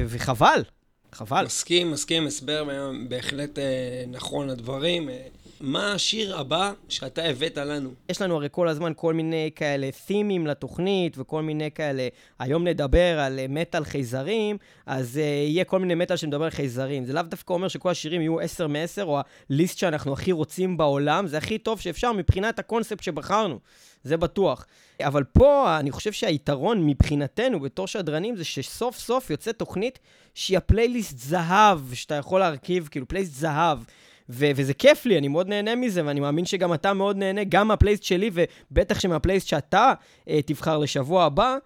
[0.06, 0.62] וחבל.
[1.12, 1.44] חבל.
[1.44, 2.64] מסכים, מסכים, הסבר
[3.08, 3.58] בהחלט
[4.08, 5.08] נכון לדברים.
[5.62, 7.90] מה השיר הבא שאתה הבאת לנו?
[8.08, 12.08] יש לנו הרי כל הזמן כל מיני כאלה תימים לתוכנית, וכל מיני כאלה,
[12.38, 14.56] היום נדבר על אה, מטאל חייזרים,
[14.86, 17.04] אז uh, יהיה כל מיני מטאל שמדבר על חייזרים.
[17.04, 21.26] זה לאו דווקא אומר שכל השירים יהיו 10 מ-10, או הליסט שאנחנו הכי רוצים בעולם,
[21.26, 23.58] זה הכי טוב שאפשר מבחינת הקונספט שבחרנו.
[24.04, 24.66] זה בטוח.
[25.00, 29.98] אבל פה, אני חושב שהיתרון מבחינתנו בתור שדרנים זה שסוף סוף יוצא תוכנית
[30.34, 33.78] שהיא הפלייליסט זהב, שאתה יכול להרכיב, כאילו פלייליסט זהב.
[34.28, 37.68] ו- וזה כיף לי, אני מאוד נהנה מזה, ואני מאמין שגם אתה מאוד נהנה, גם
[37.68, 39.92] מהפלייסט שלי, ובטח שמהפלייסט שאתה
[40.28, 41.56] אה, תבחר לשבוע הבא,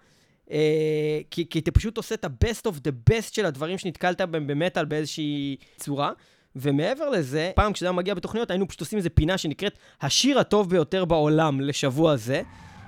[0.51, 4.47] אה, כי, כי אתה פשוט עושה את ה-best of the best של הדברים שנתקלת בהם
[4.47, 6.11] במטאל באיזושהי צורה.
[6.55, 10.69] ומעבר לזה, פעם כשזה היה מגיע בתוכניות, היינו פשוט עושים איזה פינה שנקראת השיר הטוב
[10.69, 12.41] ביותר בעולם לשבוע הזה.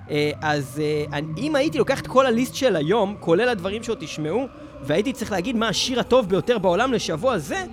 [0.10, 0.82] אה, אז
[1.14, 4.46] אה, אם הייתי לוקח את כל הליסט של היום, כולל הדברים שעוד תשמעו,
[4.84, 7.66] והייתי צריך להגיד מה השיר הטוב ביותר בעולם לשבוע זה,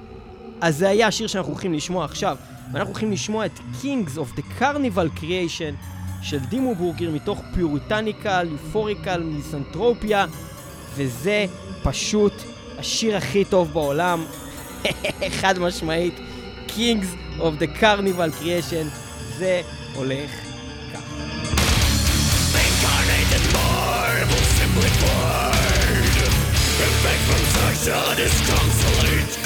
[0.60, 2.36] אז זה היה השיר שאנחנו הולכים לשמוע עכשיו.
[2.72, 5.74] ואנחנו הולכים לשמוע את Kings of the Carnival Creation
[6.22, 10.26] של דימו בורגר מתוך פיוריטניקל, יופוריקל, מיסנטרופיה,
[10.94, 11.46] וזה
[11.82, 12.32] פשוט
[12.78, 14.24] השיר הכי טוב בעולם,
[15.40, 16.14] חד משמעית,
[16.68, 18.86] Kings of the Carnival Creation,
[19.38, 19.62] זה
[19.94, 20.30] הולך.
[27.28, 29.45] From such a disconsolate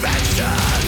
[0.00, 0.81] perfection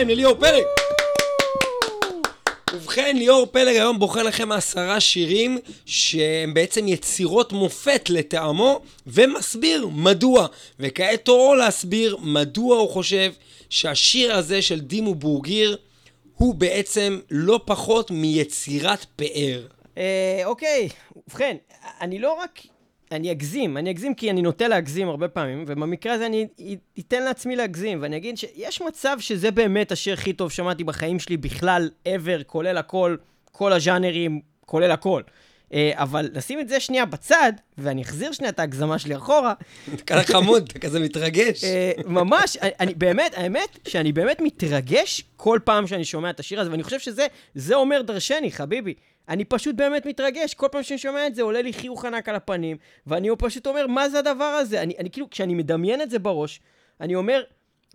[0.00, 0.62] כפיים לליאור פלג!
[2.72, 10.46] ובכן, ליאור פלג היום בוחר לכם עשרה שירים שהם בעצם יצירות מופת לטעמו, ומסביר מדוע.
[10.78, 13.32] וכעת תורו להסביר מדוע הוא חושב
[13.70, 15.76] שהשיר הזה של דימו בורגיר
[16.36, 19.66] הוא בעצם לא פחות מיצירת פאר.
[19.98, 21.56] אה, אוקיי, ובכן,
[22.00, 22.60] אני לא רק...
[23.12, 26.46] אני אגזים, אני אגזים כי אני נוטה להגזים הרבה פעמים, ובמקרה הזה אני
[26.98, 31.36] אתן לעצמי להגזים, ואני אגיד שיש מצב שזה באמת השיר הכי טוב שמעתי בחיים שלי
[31.36, 33.16] בכלל, ever, כולל הכל,
[33.52, 35.22] כל הז'אנרים, כולל הכל.
[35.72, 39.54] אה, אבל נשים את זה שנייה בצד, ואני אחזיר שנייה את ההגזמה שלי אחורה.
[39.94, 41.64] אתה כזה חמוד, אתה כזה מתרגש.
[41.64, 46.70] אה, ממש, אני באמת, האמת שאני באמת מתרגש כל פעם שאני שומע את השיר הזה,
[46.70, 48.94] ואני חושב שזה אומר דרשני, חביבי.
[49.28, 52.34] אני פשוט באמת מתרגש, כל פעם שאני שומע את זה עולה לי חיוך ענק על
[52.34, 54.82] הפנים, ואני פשוט אומר, מה זה הדבר הזה?
[54.82, 56.60] אני, אני כאילו, כשאני מדמיין את זה בראש,
[57.00, 57.42] אני אומר,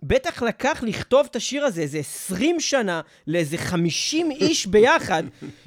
[0.06, 5.22] בטח לקח לכתוב את השיר הזה איזה 20 שנה לאיזה 50 איש ביחד,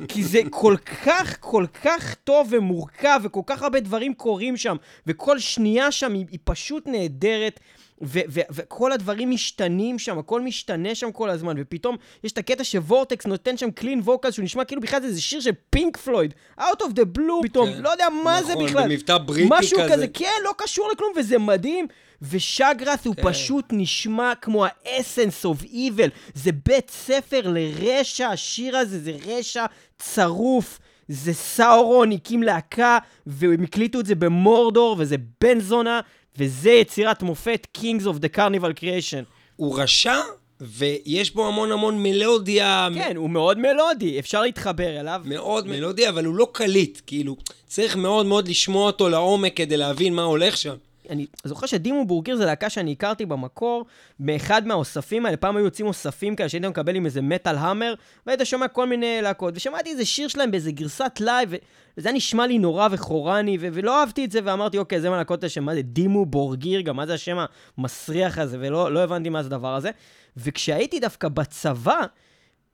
[0.07, 0.75] כי זה כל
[1.05, 4.75] כך, כל כך טוב ומורכב, וכל כך הרבה דברים קורים שם,
[5.07, 7.59] וכל שנייה שם היא, היא פשוט נהדרת.
[8.01, 12.63] ו- ו- וכל הדברים משתנים שם, הכל משתנה שם כל הזמן, ופתאום יש את הקטע
[12.63, 16.33] שוורטקס נותן שם קלין ווקל, שהוא נשמע כאילו בכלל זה איזה שיר של פינק פלויד,
[16.59, 17.81] Out of the blue פתאום, כן.
[17.81, 18.67] לא יודע מה נכון, זה בכלל.
[18.69, 19.85] נכון, במבטא בריטי משהו כזה.
[19.85, 21.87] משהו כזה, כן, לא קשור לכלום, וזה מדהים.
[22.21, 23.21] ושגרס הוא כן.
[23.29, 26.09] פשוט נשמע כמו ה essence of evil.
[26.33, 29.65] זה בית ספר לרשע, השיר הזה זה רשע
[29.99, 30.79] צרוף.
[31.11, 32.97] זה סאורון הקים להקה,
[33.27, 35.99] והם הקליטו את זה במורדור, וזה בן זונה,
[36.37, 39.23] וזה יצירת מופת, Kings of the Carnival Creation.
[39.55, 40.19] הוא רשע,
[40.61, 42.87] ויש בו המון המון מלודיה.
[42.95, 45.21] כן, הוא מאוד מלודי, אפשר להתחבר אליו.
[45.25, 47.35] מאוד מלודי, אבל הוא לא קליט, כאילו,
[47.67, 50.75] צריך מאוד מאוד לשמוע אותו לעומק כדי להבין מה הולך שם.
[51.09, 53.85] אני זוכר ש Dimmu Borgir זה להקה שאני הכרתי במקור,
[54.19, 57.93] מאחד מהאוספים האלה, פעם היו יוצאים אוספים כאלה שהיית מקבל עם איזה Metal Hammer,
[58.25, 61.53] והיית שומע כל מיני להקות, ושמעתי איזה שיר שלהם באיזה גרסת לייב,
[61.97, 65.43] וזה היה נשמע לי נורא וחורני, ו- ולא אהבתי את זה, ואמרתי, אוקיי, זה מהלהקות
[65.43, 67.37] האלה שמה זה Dimmu Borgir, גם מה זה השם
[67.77, 69.91] המסריח הזה, ולא לא הבנתי מה זה הדבר הזה.
[70.37, 72.01] וכשהייתי דווקא בצבא,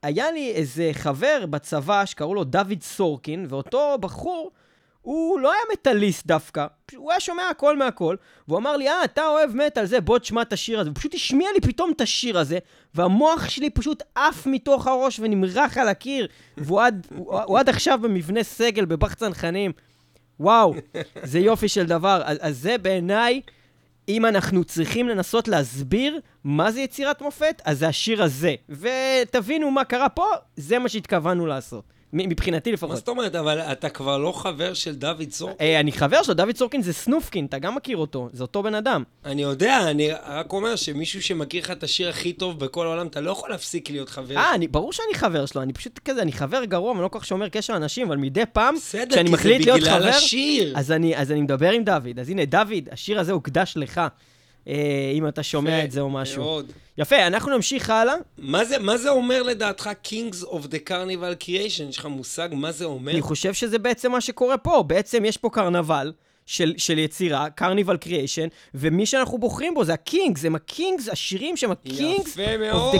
[0.03, 4.51] היה לי איזה חבר בצבא שקראו לו דוד סורקין, ואותו בחור,
[5.05, 8.15] הוא לא היה מטאליסט דווקא, הוא היה שומע הכל מהכל,
[8.47, 10.89] והוא אמר לי, אה, אתה אוהב מטאל, זה, בוא תשמע את השיר הזה.
[10.89, 12.57] הוא פשוט השמיע לי פתאום את השיר הזה,
[12.95, 16.27] והמוח שלי פשוט עף מתוך הראש ונמרח על הקיר,
[16.57, 19.71] והוא עד, הוא, הוא עד עכשיו במבנה סגל בבח צנחנים.
[20.39, 20.73] וואו,
[21.23, 22.21] זה יופי של דבר.
[22.25, 23.41] אז, אז זה בעיניי,
[24.09, 28.55] אם אנחנו צריכים לנסות להסביר מה זה יצירת מופת, אז זה השיר הזה.
[28.69, 31.94] ותבינו מה קרה פה, זה מה שהתכוונו לעשות.
[32.13, 32.89] מבחינתי לפחות.
[32.89, 33.35] מה זאת אומרת?
[33.35, 35.67] אבל אתה כבר לא חבר של דוד סורקין?
[35.67, 38.75] אה, אני חבר שלו, דוד סורקין זה סנופקין, אתה גם מכיר אותו, זה אותו בן
[38.75, 39.03] אדם.
[39.25, 43.21] אני יודע, אני רק אומר שמישהו שמכיר לך את השיר הכי טוב בכל העולם, אתה
[43.21, 44.37] לא יכול להפסיק להיות חבר.
[44.37, 47.25] אה, ברור שאני חבר שלו, אני פשוט כזה, אני חבר גרוע, אני לא כל כך
[47.25, 48.75] שומר קשר לאנשים, אבל מדי פעם,
[49.09, 49.97] כשאני מחליט להיות חבר...
[49.97, 50.73] בסדר, כי זה בגלל השיר.
[50.77, 54.01] אז אני, אז אני מדבר עם דוד, אז הנה, דוד, השיר הזה הוקדש לך.
[54.67, 56.43] אה, אם אתה שומע את זה או משהו.
[56.43, 56.71] מאוד.
[56.97, 58.15] יפה, אנחנו נמשיך הלאה.
[58.37, 61.83] מה זה, מה זה אומר לדעתך Kings of the Carnival Creation?
[61.89, 63.11] יש לך מושג מה זה אומר?
[63.11, 64.83] אני חושב שזה בעצם מה שקורה פה.
[64.87, 66.11] בעצם יש פה קרנבל.
[66.47, 71.71] של, של יצירה, קרניבל קריאיישן, ומי שאנחנו בוחרים בו זה הקינגס, הם הקינגס, השירים שהם
[71.71, 72.95] הקינגס יפה מאוד,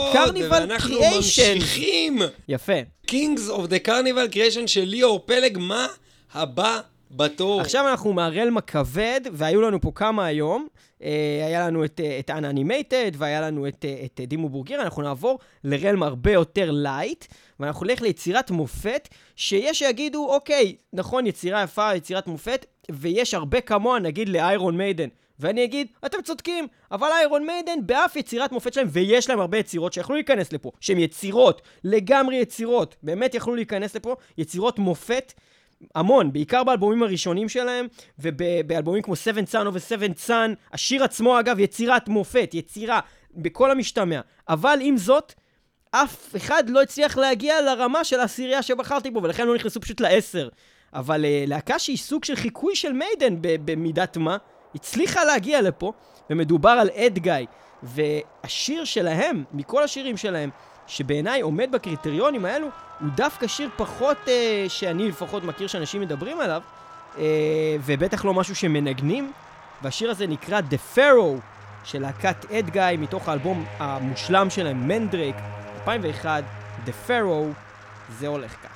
[0.49, 2.19] ואנחנו ממשיכים.
[2.47, 2.73] יפה.
[3.07, 5.87] Kings of the Carnival Creation של ליאור פלג, מה
[6.33, 6.79] הבא
[7.11, 7.61] בתור?
[7.61, 10.67] עכשיו אנחנו מהרלם הכבד, והיו לנו פה כמה היום.
[11.03, 15.01] אה, היה לנו את, אה, את Unanimated, והיה לנו את, אה, את Dimmu Borgir, אנחנו
[15.01, 17.25] נעבור ל realm הרבה יותר light,
[17.59, 23.99] ואנחנו נלך ליצירת מופת, שיש שיגידו, אוקיי, נכון, יצירה יפה, יצירת מופת, ויש הרבה כמוה,
[23.99, 25.07] נגיד ל Iron Maiden.
[25.39, 29.93] ואני אגיד, אתם צודקים, אבל Iron Maiden באף יצירת מופת שלהם, ויש להם הרבה יצירות
[29.93, 35.33] שיכלו להיכנס לפה, שהן יצירות, לגמרי יצירות, באמת יכלו להיכנס לפה, יצירות מופת.
[35.95, 37.87] המון, בעיקר באלבומים הראשונים שלהם,
[38.19, 40.31] ובאלבומים כמו 7 Sun of a 7 Sun,
[40.73, 42.99] השיר עצמו אגב יצירת מופת, יצירה,
[43.35, 44.21] בכל המשתמע.
[44.49, 45.33] אבל עם זאת,
[45.91, 50.49] אף אחד לא הצליח להגיע לרמה של העשירייה שבחרתי בו, ולכן לא נכנסו פשוט לעשר.
[50.93, 54.37] אבל uh, להקה שהיא סוג של חיקוי של מיידן במידת מה,
[54.75, 55.93] הצליחה להגיע לפה,
[56.29, 57.33] ומדובר על אד גיא.
[57.83, 60.49] והשיר שלהם, מכל השירים שלהם,
[60.87, 62.67] שבעיניי עומד בקריטריונים האלו,
[62.99, 64.29] הוא דווקא שיר פחות, uh,
[64.67, 66.61] שאני לפחות מכיר שאנשים מדברים עליו,
[67.15, 67.19] uh,
[67.85, 69.31] ובטח לא משהו שמנגנים,
[69.81, 71.41] והשיר הזה נקרא The Pharaoh
[71.83, 75.35] של להקת אד גיא, מתוך האלבום המושלם שלהם, מנדרייק,
[75.81, 76.43] 2001,
[76.85, 77.53] The Pharaoh,
[78.19, 78.74] זה הולך כך.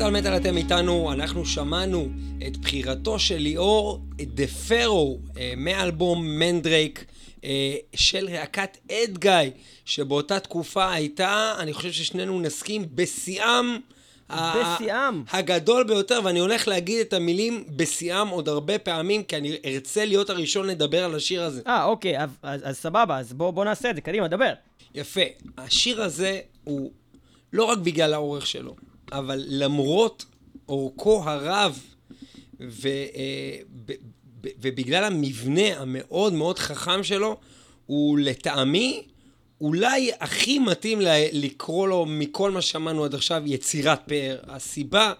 [0.00, 2.08] מטאל מטאל אתם איתנו, אנחנו שמענו
[2.46, 7.04] את בחירתו של ליאור, דה פרו, אה, מאלבום מנדרייק
[7.44, 9.50] אה, של להקת אדגאי,
[9.84, 13.78] שבאותה תקופה הייתה, אני חושב ששנינו נסכים, בשיאם.
[14.30, 15.22] בשיאם.
[15.32, 20.30] הגדול ביותר, ואני הולך להגיד את המילים בשיאם עוד הרבה פעמים, כי אני ארצה להיות
[20.30, 21.62] הראשון לדבר על השיר הזה.
[21.66, 24.52] אה, אוקיי, אז, אז, אז סבבה, אז בוא, בוא נעשה את זה, קדימה, דבר.
[24.94, 25.20] יפה.
[25.58, 26.90] השיר הזה הוא
[27.52, 28.74] לא רק בגלל האורך שלו,
[29.12, 30.24] אבל למרות
[30.68, 31.78] אורכו הרב,
[32.60, 33.56] ו, אה,
[34.42, 37.36] ובגלל המבנה המאוד מאוד חכם שלו,
[37.86, 39.02] הוא לטעמי
[39.60, 40.98] אולי הכי מתאים
[41.32, 44.38] לקרוא לו מכל מה ששמענו עד עכשיו יצירת פאר.
[44.48, 45.12] הסיבה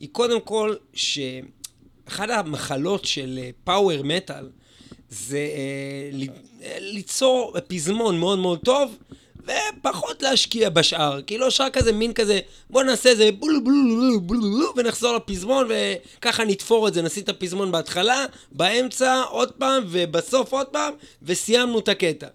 [0.00, 4.48] היא קודם כל שאחת המחלות של פאוור מטאל
[5.10, 6.26] זה אה,
[6.62, 8.96] אה, ליצור פזמון מאוד מאוד טוב
[9.80, 11.22] ופחות להשקיע בשאר.
[11.22, 15.68] כאילו השאר כזה מין כזה, בוא נעשה איזה בולו בולו בולו בולו בולו ונחזור לפזמון
[16.18, 20.92] וככה נתפור את זה, נשים את הפזמון בהתחלה, באמצע, עוד פעם ובסוף עוד פעם
[21.22, 22.26] וסיימנו את הקטע.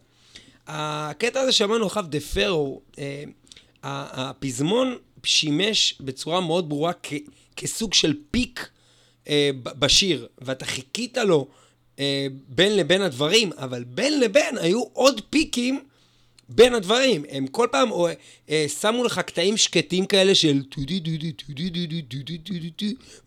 [0.68, 3.24] הקטע הזה שאמרנו אחריו דה פרו, אה,
[3.84, 6.92] ה- הפזמון שימש בצורה מאוד ברורה
[7.56, 8.70] כסוג של פיק
[9.30, 11.48] אה, בשיר, ואתה חיכית לו
[12.00, 15.80] אה, בין לבין הדברים, אבל בין לבין היו עוד פיקים
[16.50, 17.26] בין הדברים.
[17.30, 18.14] הם כל פעם אה,
[18.50, 20.62] אה, שמו לך קטעים שקטים כאלה של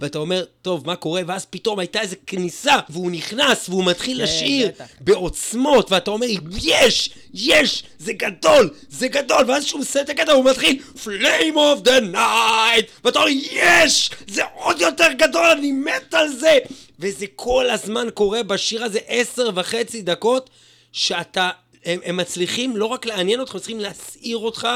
[0.01, 1.23] ואתה אומר, טוב, מה קורה?
[1.27, 4.71] ואז פתאום הייתה איזו כניסה, והוא נכנס, והוא מתחיל כן, לשיר.
[5.01, 6.27] בעוצמות, ואתה אומר,
[6.63, 11.87] יש, יש, זה גדול, זה גדול, ואז כשהוא מסיים את הקטע הוא מתחיל, Flame of
[11.87, 16.59] the night, ואתה אומר, יש, זה עוד יותר גדול, אני מת על זה,
[16.99, 20.51] וזה כל הזמן קורה בשיר הזה עשר וחצי דקות,
[20.93, 21.51] שאתה,
[21.85, 24.69] הם, הם מצליחים לא רק לעניין אותך, הם צריכים להסעיר אותך,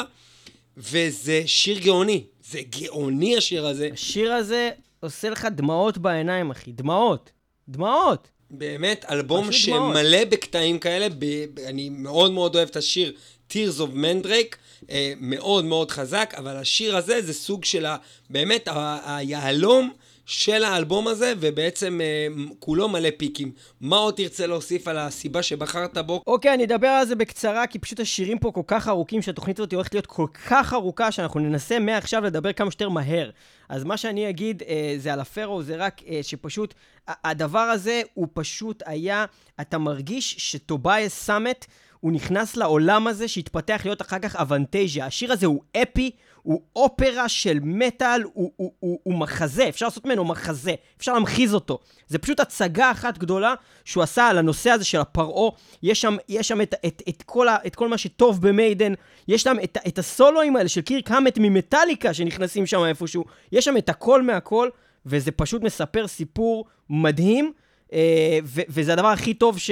[0.77, 3.89] וזה שיר גאוני, זה גאוני השיר הזה.
[3.93, 4.71] השיר הזה
[5.01, 7.31] עושה לך דמעות בעיניים, אחי, דמעות.
[7.69, 8.29] דמעות.
[8.51, 9.53] באמת, אלבום.
[9.53, 11.25] שמלא בקטעים כאלה, ב,
[11.55, 13.13] ב, אני מאוד מאוד אוהב את השיר
[13.53, 14.57] Tears of Mandrake,
[14.91, 17.97] אה, מאוד מאוד חזק, אבל השיר הזה זה סוג של ה,
[18.31, 19.93] באמת ה- היהלום
[20.27, 22.27] של האלבום הזה, ובעצם אה,
[22.59, 23.53] כולו מלא פיקים.
[23.81, 26.23] מה עוד תרצה להוסיף על הסיבה שבחרת בו?
[26.27, 29.73] אוקיי, אני אדבר על זה בקצרה, כי פשוט השירים פה כל כך ארוכים, שהתוכנית הזאת
[29.73, 33.31] הולכת להיות כל כך ארוכה, שאנחנו ננסה מעכשיו לדבר כמה שיותר מהר.
[33.69, 36.75] אז מה שאני אגיד אה, זה על הפרו, זה רק אה, שפשוט,
[37.09, 39.25] הדבר הזה הוא פשוט היה,
[39.61, 41.65] אתה מרגיש שטובייס סאמט,
[42.01, 45.07] הוא נכנס לעולם הזה שהתפתח להיות אחר כך אבנטזיה.
[45.07, 46.11] השיר הזה הוא אפי,
[46.45, 51.55] הוא אופרה של מטאל, הוא, הוא, הוא, הוא מחזה, אפשר לעשות ממנו מחזה, אפשר להמחיז
[51.55, 51.79] אותו.
[52.07, 53.55] זה פשוט הצגה אחת גדולה
[53.85, 55.51] שהוא עשה על הנושא הזה של הפרעה.
[55.83, 58.93] יש שם, יש שם את, את, את, כל ה, את כל מה שטוב במיידן,
[59.29, 63.77] יש שם את, את הסולואים האלה של קירק האמט ממטאליקה שנכנסים שם איפשהו, יש שם
[63.77, 64.69] את הכל מהכל,
[65.07, 67.53] וזה פשוט מספר סיפור מדהים,
[67.93, 69.71] אה, ו, וזה הדבר הכי טוב ש,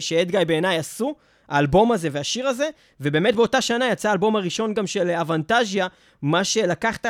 [0.00, 1.14] שאדגאי בעיניי עשו.
[1.48, 2.68] האלבום הזה והשיר הזה,
[3.00, 5.86] ובאמת באותה שנה יצא האלבום הראשון גם של אבנטזיה,
[6.22, 7.06] מה שלקח את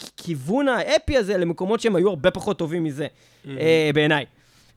[0.00, 3.06] הכיוון האפי הזה למקומות שהם היו הרבה פחות טובים מזה,
[3.48, 4.24] אה, בעיניי.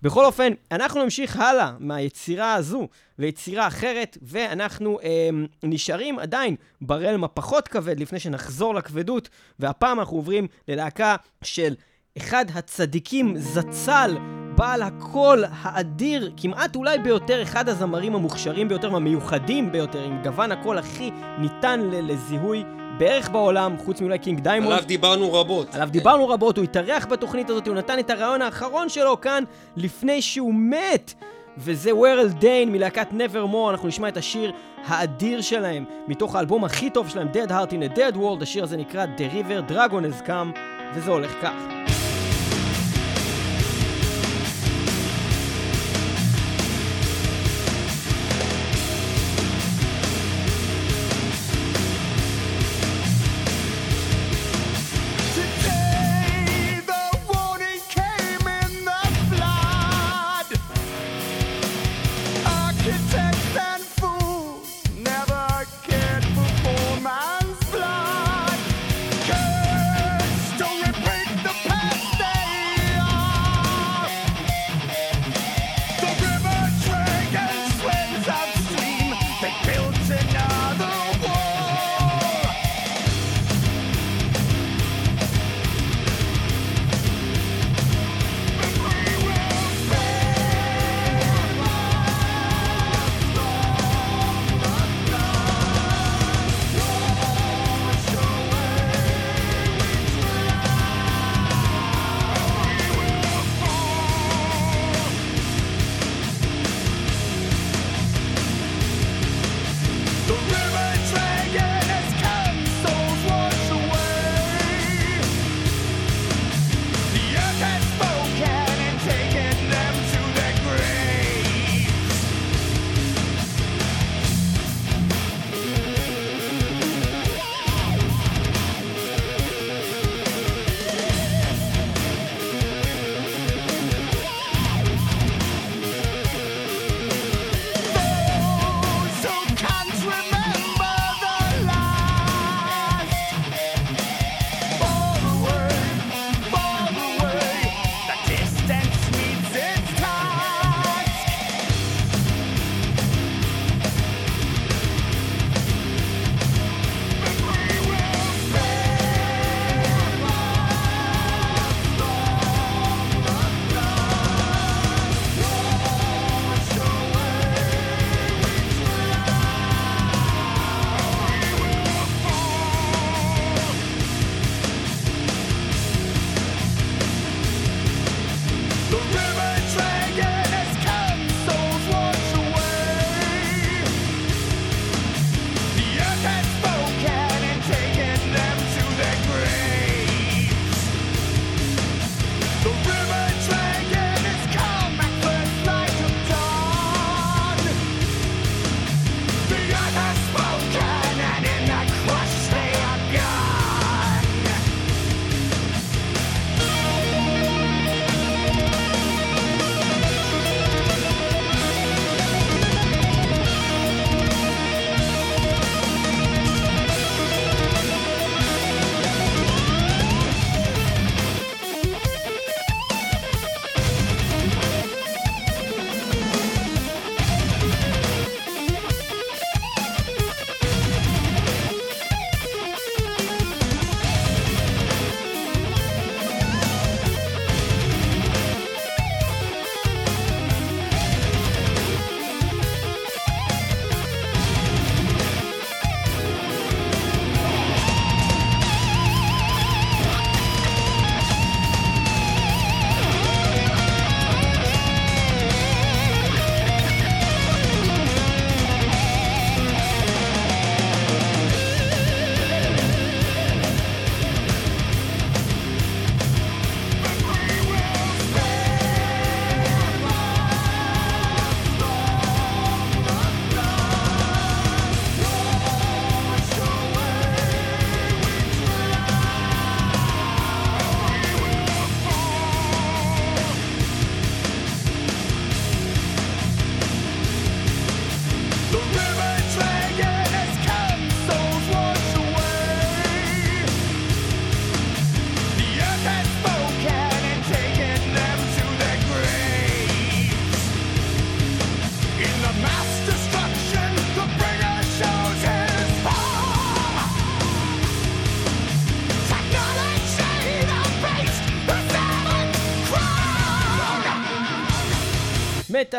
[0.02, 2.88] בכל אופן, אנחנו נמשיך הלאה מהיצירה הזו
[3.20, 5.30] ליצירה אחרת, ואנחנו אה,
[5.64, 9.30] נשארים עדיין ברלם הפחות כבד לפני שנחזור לכבדות,
[9.60, 11.76] והפעם אנחנו עוברים ללהקה של
[12.18, 20.03] אחד הצדיקים זצ"ל, בעל הקול האדיר, כמעט אולי ביותר, אחד הזמרים המוכשרים ביותר והמיוחדים ביותר,
[20.03, 22.64] עם גוון הקול הכי ניתן לזיהוי
[22.98, 24.72] בערך בעולם, חוץ מאולי King Diamond.
[24.72, 25.76] עליו דיברנו רבות.
[25.76, 29.44] עליו דיברנו רבות, הוא התארח בתוכנית הזאת, הוא נתן את הריאיון האחרון שלו כאן
[29.77, 31.14] לפני שהוא מת.
[31.57, 34.52] וזה Warrel Dane מלהקת Nevermore, אנחנו נשמע את השיר
[34.86, 38.77] האדיר שלהם, מתוך האלבום הכי טוב שלהם, Dead Heart in a Dead World, השיר הזה
[38.77, 40.60] נקרא The River Dragon has come,
[40.95, 41.98] וזה הולך כך.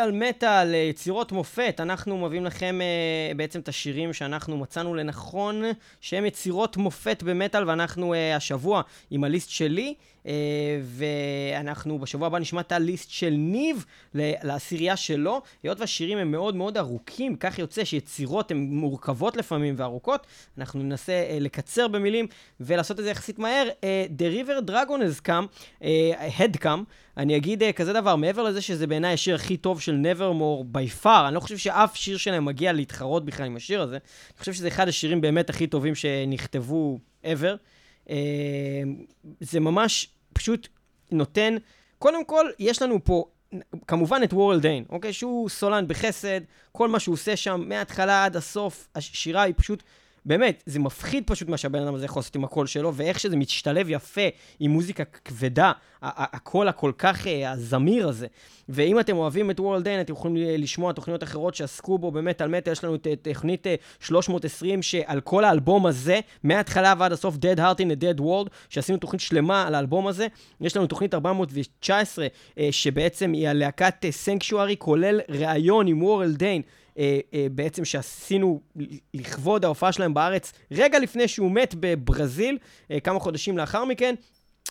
[0.01, 5.63] מטאל מטאל, אה, יצירות מופת, אנחנו מביאים לכם uh, בעצם את השירים שאנחנו מצאנו לנכון,
[6.01, 10.27] שהם יצירות מופת במטאל, ואנחנו uh, השבוע עם הליסט שלי, uh,
[10.83, 15.41] ואנחנו בשבוע הבא נשמע את הליסט של ניב לעשירייה שלו.
[15.63, 21.23] היות והשירים הם מאוד מאוד ארוכים, כך יוצא שיצירות הן מורכבות לפעמים וארוכות, אנחנו ננסה
[21.29, 22.27] uh, לקצר במילים
[22.59, 23.67] ולעשות את זה יחסית מהר.
[23.69, 25.47] Uh, The River Dragon has come,
[25.81, 25.85] uh,
[26.39, 26.83] had come,
[27.21, 31.03] אני אגיד uh, כזה דבר, מעבר לזה שזה בעיניי השיר הכי טוב של Nevermore by
[31.03, 34.53] far, אני לא חושב שאף שיר שלהם מגיע להתחרות בכלל עם השיר הזה, אני חושב
[34.53, 37.55] שזה אחד השירים באמת הכי טובים שנכתבו ever.
[38.07, 38.11] Uh,
[39.39, 40.67] זה ממש פשוט
[41.11, 41.57] נותן,
[41.99, 43.25] קודם כל, יש לנו פה
[43.87, 45.13] כמובן את וורל דיין, אוקיי?
[45.13, 46.41] שהוא סולן בחסד,
[46.71, 49.83] כל מה שהוא עושה שם, מההתחלה עד הסוף, השירה היא פשוט...
[50.25, 53.37] באמת, זה מפחיד פשוט מה שהבן אדם הזה יכול לעשות עם הקול שלו, ואיך שזה
[53.37, 54.21] משתלב יפה
[54.59, 55.71] עם מוזיקה כבדה,
[56.01, 58.27] הקול הכל כך אה, הזמיר הזה.
[58.69, 62.41] ואם אתם אוהבים את וורלד דיין, אתם יכולים אה, לשמוע תוכניות אחרות שעסקו בו באמת
[62.41, 67.11] על מטה, יש לנו את את תוכנית אה, 320, שעל כל האלבום הזה, מההתחלה ועד
[67.11, 70.27] הסוף, Dead Heart in a Dead World, שעשינו תוכנית שלמה על האלבום הזה.
[70.61, 72.27] יש לנו תוכנית 419,
[72.57, 76.61] אה, שבעצם היא הלהקת סנקשוארי, כולל ראיון עם וורלד דיין.
[76.97, 78.61] אה, אה, בעצם שעשינו
[79.13, 82.57] לכבוד ההופעה שלהם בארץ רגע לפני שהוא מת בברזיל,
[82.91, 84.15] אה, כמה חודשים לאחר מכן.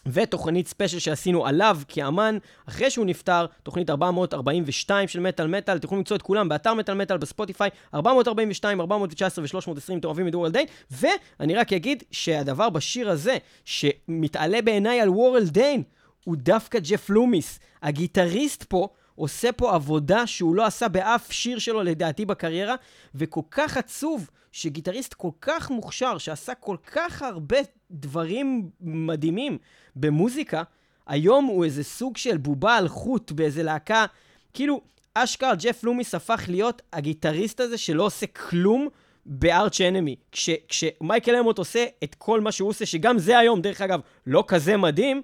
[0.06, 2.38] ותוכנית special שעשינו עליו כאמן,
[2.68, 6.74] אחרי שהוא נפטר, תוכנית 442 של מת על מטאל, אתם יכולים למצוא את כולם באתר
[6.74, 11.72] מת על מטאל ב Spotify, 442, 419 ו-320, אתם אוהבים את וורל דיין, ואני רק
[11.72, 15.82] אגיד שהדבר בשיר הזה, שמתעלה בעיניי על וורל דיין,
[16.24, 17.58] הוא דווקא ג'ף לומיס.
[17.82, 18.88] הגיטריסט פה
[19.20, 22.74] עושה פה עבודה שהוא לא עשה באף שיר שלו לדעתי בקריירה,
[23.14, 27.56] וכל כך עצוב שגיטריסט כל כך מוכשר, שעשה כל כך הרבה
[27.90, 29.58] דברים מדהימים
[29.96, 30.62] במוזיקה,
[31.06, 34.06] היום הוא איזה סוג של בובה על חוט באיזה להקה,
[34.52, 34.80] כאילו,
[35.14, 38.88] אשכרה ג'ף לומיס הפך להיות הגיטריסט הזה שלא עושה כלום
[39.26, 40.16] בארץ' אנמי.
[40.32, 44.44] כש, כשמייקל אמוט עושה את כל מה שהוא עושה, שגם זה היום, דרך אגב, לא
[44.46, 45.22] כזה מדהים,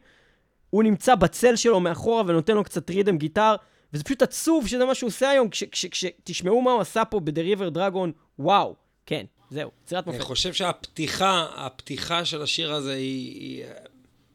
[0.70, 3.54] הוא נמצא בצל שלו מאחורה ונותן לו קצת רידם גיטר,
[3.92, 8.10] וזה פשוט עצוב שזה מה שהוא עושה היום, כשתשמעו מה הוא עשה פה River Dragon,
[8.38, 8.74] וואו,
[9.06, 10.26] כן, זהו, יצירת אני מופת.
[10.26, 13.64] חושב שהפתיחה, הפתיחה של השיר הזה היא, היא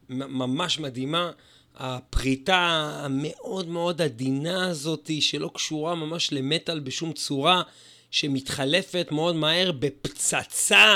[0.10, 1.32] מ- ממש מדהימה.
[1.76, 7.62] הפריטה המאוד מאוד עדינה הזאת, שלא קשורה ממש למטאל בשום צורה,
[8.12, 10.96] שמתחלפת מאוד מהר בפצצה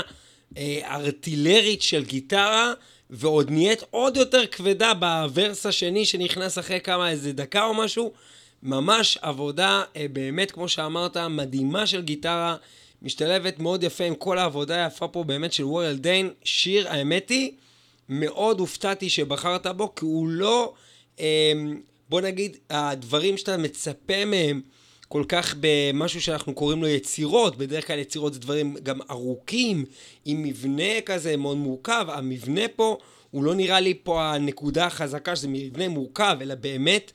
[0.57, 2.73] אה, ארטילרית של גיטרה,
[3.09, 8.13] ועוד נהיית עוד יותר כבדה בוורס השני שנכנס אחרי כמה, איזה דקה או משהו.
[8.65, 12.55] ממש עבודה, אה, באמת, כמו שאמרת, מדהימה של גיטרה,
[13.01, 16.29] משתלבת מאוד יפה עם כל העבודה היפה פה באמת של וורל דיין.
[16.43, 17.51] שיר, האמת היא,
[18.09, 20.73] מאוד הופתעתי שבחרת בו, כי הוא לא,
[21.19, 21.53] אה,
[22.09, 24.61] בוא נגיד, הדברים שאתה מצפה מהם
[25.07, 29.85] כל כך במשהו שאנחנו קוראים לו יצירות, בדרך כלל יצירות זה דברים גם ארוכים,
[30.25, 32.97] עם מבנה כזה מאוד מורכב, המבנה פה,
[33.31, 37.11] הוא לא נראה לי פה הנקודה החזקה שזה מבנה מורכב, אלא באמת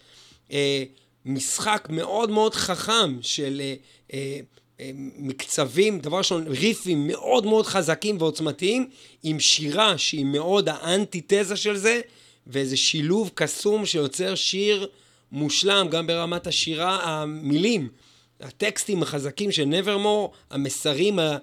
[0.53, 0.85] אה,
[1.35, 3.75] משחק מאוד מאוד חכם של אה,
[4.15, 4.41] אה,
[4.81, 8.91] אה, מקצבים, דבר ראשון, ריפים מאוד מאוד חזקים ועוצמתיים,
[9.23, 12.01] עם שירה שהיא מאוד האנטיתזה של זה,
[12.47, 14.89] ואיזה שילוב קסום שיוצר שיר
[15.33, 17.89] מושלם, גם ברמת השירה, המילים,
[18.41, 21.37] הטקסטים החזקים של נברמור, המסרים ה-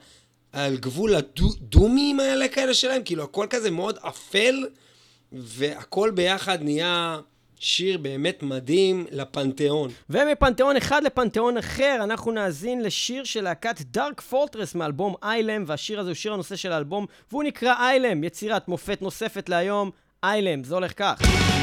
[0.52, 4.66] על גבול הדומיים האלה כאלה שלהם, כאילו הכל כזה מאוד אפל,
[5.32, 7.20] והכל ביחד נהיה
[7.60, 9.90] שיר באמת מדהים לפנתיאון.
[10.10, 16.10] ומפנתיאון אחד לפנתיאון אחר, אנחנו נאזין לשיר של להקת דארק פורטרס מאלבום איילם, והשיר הזה
[16.10, 19.92] הוא שיר הנושא של האלבום, והוא נקרא איילם, יצירת מופת נוספת להיום,
[20.24, 21.57] איילם, זה הולך כך.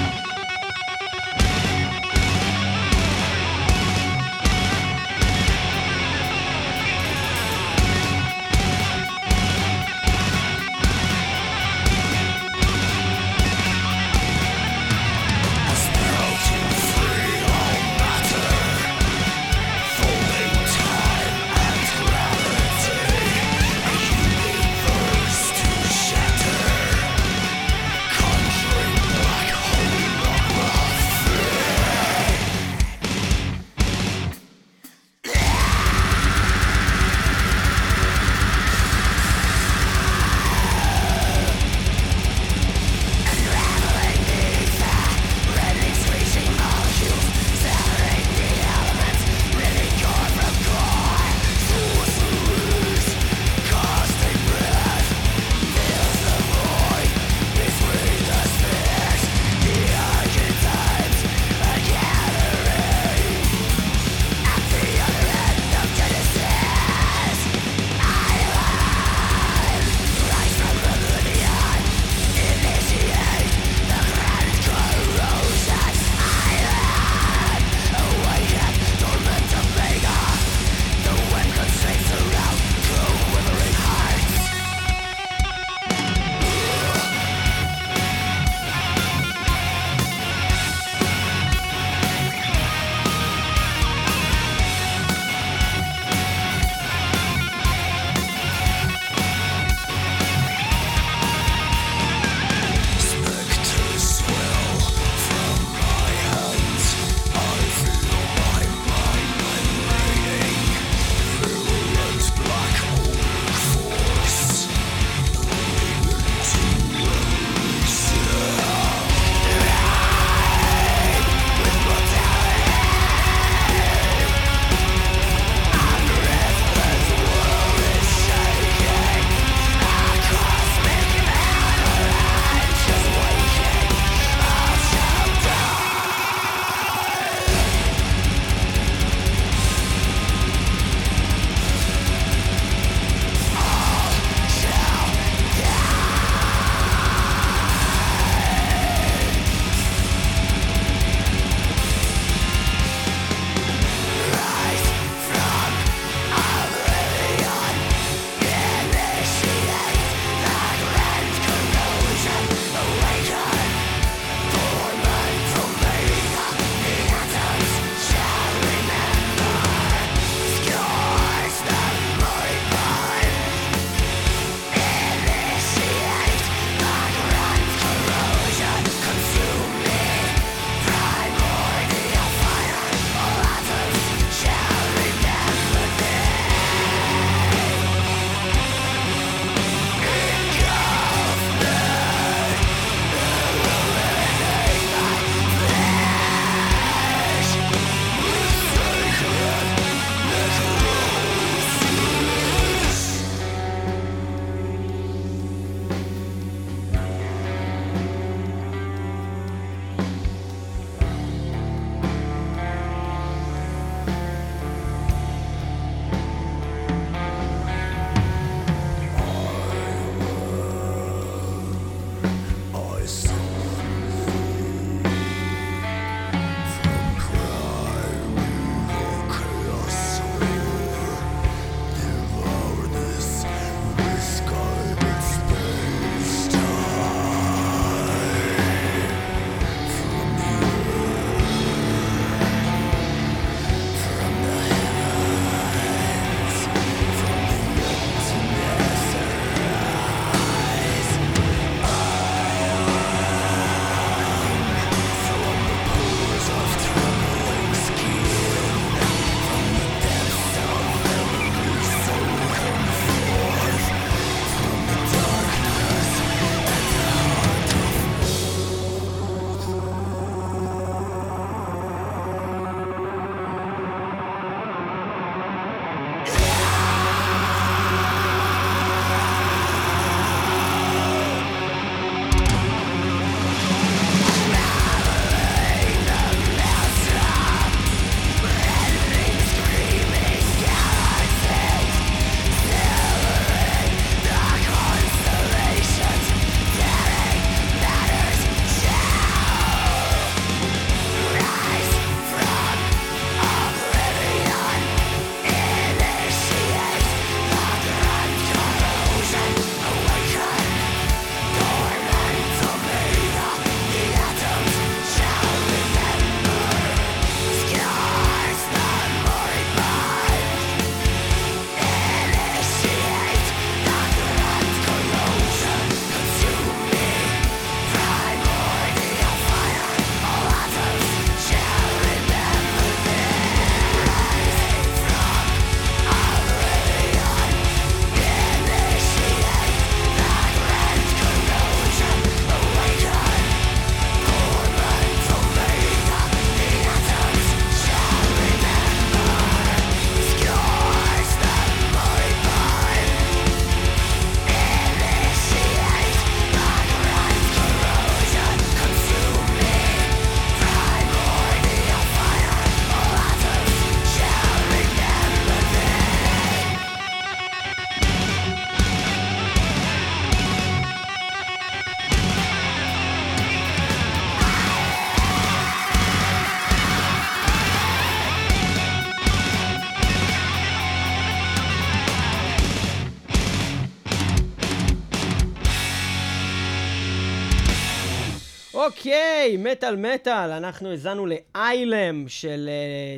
[388.87, 392.71] אוקיי, מטאל מטאל, אנחנו האזנו לאיילם של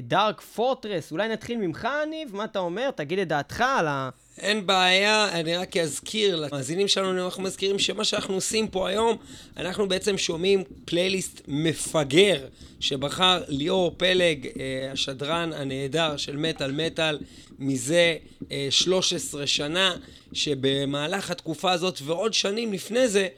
[0.02, 1.12] דארק פורטרס.
[1.12, 2.36] אולי נתחיל ממך, ניב?
[2.36, 2.90] מה אתה אומר?
[2.90, 4.10] תגיד את דעתך על ה...
[4.38, 9.16] אין בעיה, אני רק אזכיר למאזינים שלנו, אנחנו מזכירים שמה שאנחנו עושים פה היום,
[9.56, 12.46] אנחנו בעצם שומעים פלייליסט מפגר
[12.80, 17.18] שבחר ליאור פלג, אה, השדרן הנהדר של מטאל מטאל,
[17.58, 18.16] מזה
[18.52, 19.96] אה, 13 שנה,
[20.32, 23.28] שבמהלך התקופה הזאת ועוד שנים לפני זה,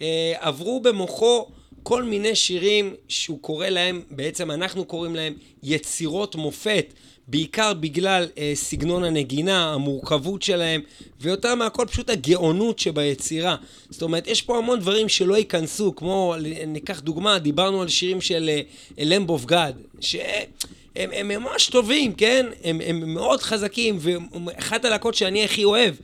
[0.00, 1.46] אה, עברו במוחו
[1.88, 6.92] כל מיני שירים שהוא קורא להם, בעצם אנחנו קוראים להם יצירות מופת.
[7.28, 10.80] בעיקר בגלל אה, סגנון הנגינה, המורכבות שלהם,
[11.20, 13.56] ויותר מהכל פשוט הגאונות שביצירה.
[13.90, 16.34] זאת אומרת, יש פה המון דברים שלא ייכנסו, כמו,
[16.66, 18.50] ניקח דוגמה, דיברנו על שירים של
[18.98, 22.46] אה, Lamb of God, שהם הם ממש טובים, כן?
[22.64, 25.94] הם, הם מאוד חזקים, ואחת הלהקות שאני הכי אוהב,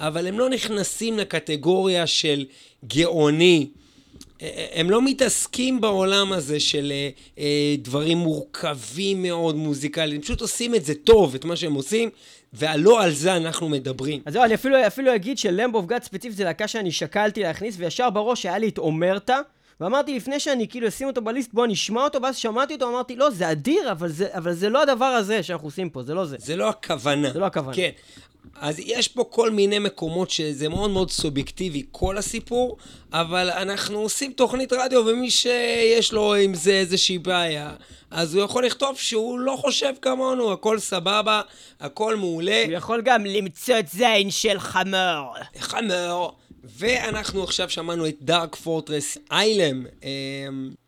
[0.00, 2.44] אבל הם לא נכנסים לקטגוריה של
[2.86, 3.66] גאוני.
[4.72, 10.74] הם לא מתעסקים בעולם הזה של אה, אה, דברים מורכבים מאוד מוזיקליים, הם פשוט עושים
[10.74, 12.10] את זה טוב, את מה שהם עושים,
[12.54, 14.22] ולא על זה אנחנו מדברים.
[14.26, 17.74] אז זהו, אני אפילו, אפילו אגיד שלמב אוף גאד ספציפית זה להקה שאני שקלתי להכניס,
[17.78, 19.40] וישר בראש היה לי את אומרתה.
[19.80, 23.30] ואמרתי לפני שאני כאילו אשים אותו בליסט, בוא נשמע אותו, ואז שמעתי אותו, אמרתי, לא,
[23.30, 26.36] זה אדיר, אבל זה, אבל זה לא הדבר הזה שאנחנו עושים פה, זה לא זה.
[26.40, 27.30] זה לא הכוונה.
[27.32, 27.76] זה לא הכוונה.
[27.76, 27.90] כן.
[28.54, 32.76] אז יש פה כל מיני מקומות שזה מאוד מאוד סובייקטיבי, כל הסיפור,
[33.12, 37.72] אבל אנחנו עושים תוכנית רדיו, ומי שיש לו עם זה איזושהי בעיה,
[38.10, 41.40] אז הוא יכול לכתוב שהוא לא חושב כמונו, הכל סבבה,
[41.80, 42.62] הכל מעולה.
[42.64, 45.34] הוא יכול גם למצוא את זין של חמור.
[45.58, 46.32] חמור.
[46.64, 49.86] ואנחנו עכשיו שמענו את דארק פורטרס איילם,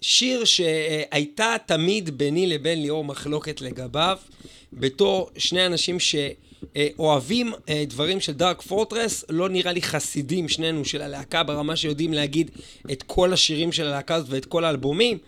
[0.00, 4.18] שיר שהייתה תמיד ביני לבין ליאור מחלוקת לגביו,
[4.72, 6.43] בתור שני אנשים שאוהבים
[6.76, 12.50] אה, דברים של דארק פורטרס, לא נראה לי חסידים שנינו של הלהקה ברמה שיודעים להגיד
[12.92, 15.18] את כל השירים של הלהקה הזאת ואת כל האלבומים.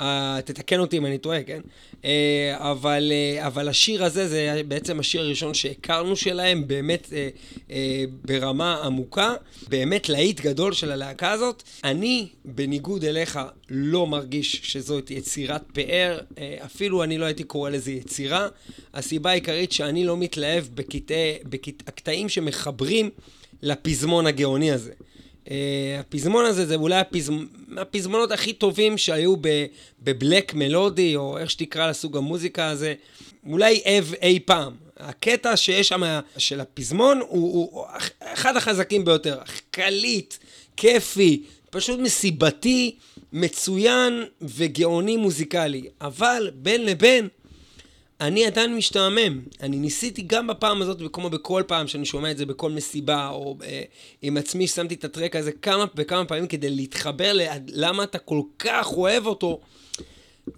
[0.00, 0.02] Uh,
[0.44, 1.60] תתקן אותי אם אני טועה, כן?
[2.02, 2.04] Uh,
[2.52, 7.10] אבל, uh, אבל השיר הזה זה בעצם השיר הראשון שהכרנו שלהם, באמת uh,
[7.68, 7.72] uh,
[8.24, 9.34] ברמה עמוקה,
[9.68, 11.62] באמת להיט גדול של הלהקה הזאת.
[11.84, 13.38] אני, בניגוד אליך,
[13.70, 18.48] לא מרגיש שזאת יצירת פאר, uh, אפילו אני לא הייתי קורא לזה יצירה.
[18.94, 23.10] הסיבה העיקרית שאני לא מתלהב בקטעי, בקטעים שמחברים
[23.62, 24.92] לפזמון הגאוני הזה.
[25.50, 27.46] אה, הפזמון הזה זה אולי הפזמ...
[27.76, 29.34] הפזמונות הכי טובים שהיו.
[30.02, 32.94] בבלק מלודי, או איך שתקרא לסוג המוזיקה הזה,
[33.46, 34.72] אולי אב אי פעם.
[34.96, 37.84] הקטע שיש שם של הפזמון הוא, הוא
[38.20, 39.38] אחד החזקים ביותר.
[39.70, 40.34] קליט,
[40.76, 42.96] כיפי, פשוט מסיבתי,
[43.32, 45.82] מצוין וגאוני מוזיקלי.
[46.00, 47.28] אבל בין לבין,
[48.20, 49.40] אני עדיין משתעמם.
[49.62, 53.56] אני ניסיתי גם בפעם הזאת, כמו בכל פעם שאני שומע את זה בכל מסיבה, או
[53.64, 53.82] אה,
[54.22, 57.32] עם עצמי שמתי את הטרק הזה כמה וכמה פעמים כדי להתחבר
[57.66, 59.60] ללמה אתה כל כך אוהב אותו,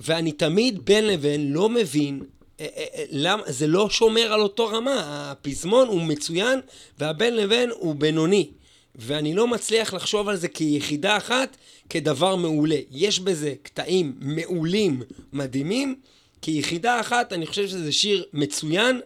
[0.01, 2.23] ואני תמיד בין לבין לא מבין
[2.61, 5.31] אה, אה, אה, למה, זה לא שומר על אותו רמה.
[5.31, 6.61] הפזמון הוא מצוין,
[6.99, 8.51] והבין לבין הוא בינוני.
[8.95, 11.57] ואני לא מצליח לחשוב על זה כיחידה אחת,
[11.91, 12.79] כדבר מעולה.
[12.91, 15.03] יש בזה קטעים מעולים,
[15.33, 15.95] מדהימים,
[16.43, 19.01] כיחידה אחת אני חושב שזה שיר מצוין,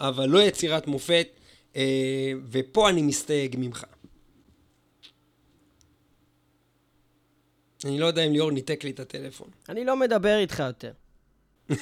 [0.00, 1.28] אבל לא יצירת מופת,
[1.76, 3.84] אה, ופה אני מסתייג ממך.
[7.84, 9.48] אני לא יודע אם ליאור ניתק לי את הטלפון.
[9.68, 10.92] אני לא מדבר איתך יותר.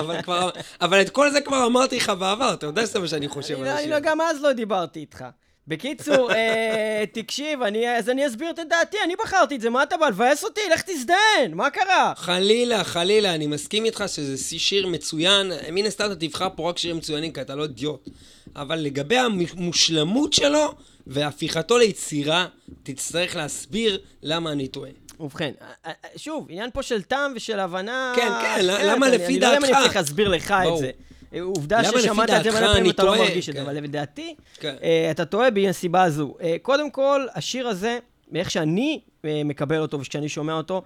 [0.00, 0.50] אבל, כבר,
[0.80, 3.62] אבל את כל זה כבר אמרתי לך בעבר, אתה יודע שזה מה שאני חושב אני
[3.62, 3.94] על לא- אני השיר.
[3.94, 5.24] לא, גם אז לא דיברתי איתך.
[5.68, 9.96] בקיצור, אה, תקשיב, אני, אז אני אסביר את דעתי, אני בחרתי את זה, מה אתה
[9.96, 10.60] בא לבאס אותי?
[10.72, 12.12] לך תזדיין, מה קרה?
[12.16, 15.52] חלילה, חלילה, אני מסכים איתך שזה שיר מצוין.
[15.72, 18.08] מן הסתם אתה תבחר פה רק שירים מצוינים, כי אתה לא אידיוט.
[18.56, 20.74] אבל לגבי המושלמות שלו
[21.06, 22.46] והפיכתו ליצירה,
[22.82, 24.90] תצטרך להסביר למה אני טועה.
[25.20, 28.12] ובכן, אה, אה, שוב, עניין פה של טעם ושל הבנה...
[28.16, 29.74] כן, כן, אחרת, למה לפי אני לא יודע אם דעתך?
[29.76, 30.78] אני צריך להסביר לך את.
[30.78, 30.90] זה.
[31.38, 33.18] עובדה ששמעת את זה מלא פעמים אתה לא?
[33.18, 33.66] מרגיש את זה, כן.
[33.66, 34.74] אבל לדעתי, כן.
[34.82, 36.34] אה, אתה טועה מהסיבה הזו.
[36.42, 37.98] אה, קודם כל, השיר הזה,
[38.32, 40.82] מאיך שאני אה, מקבל אותו וכשאני שומע אותו,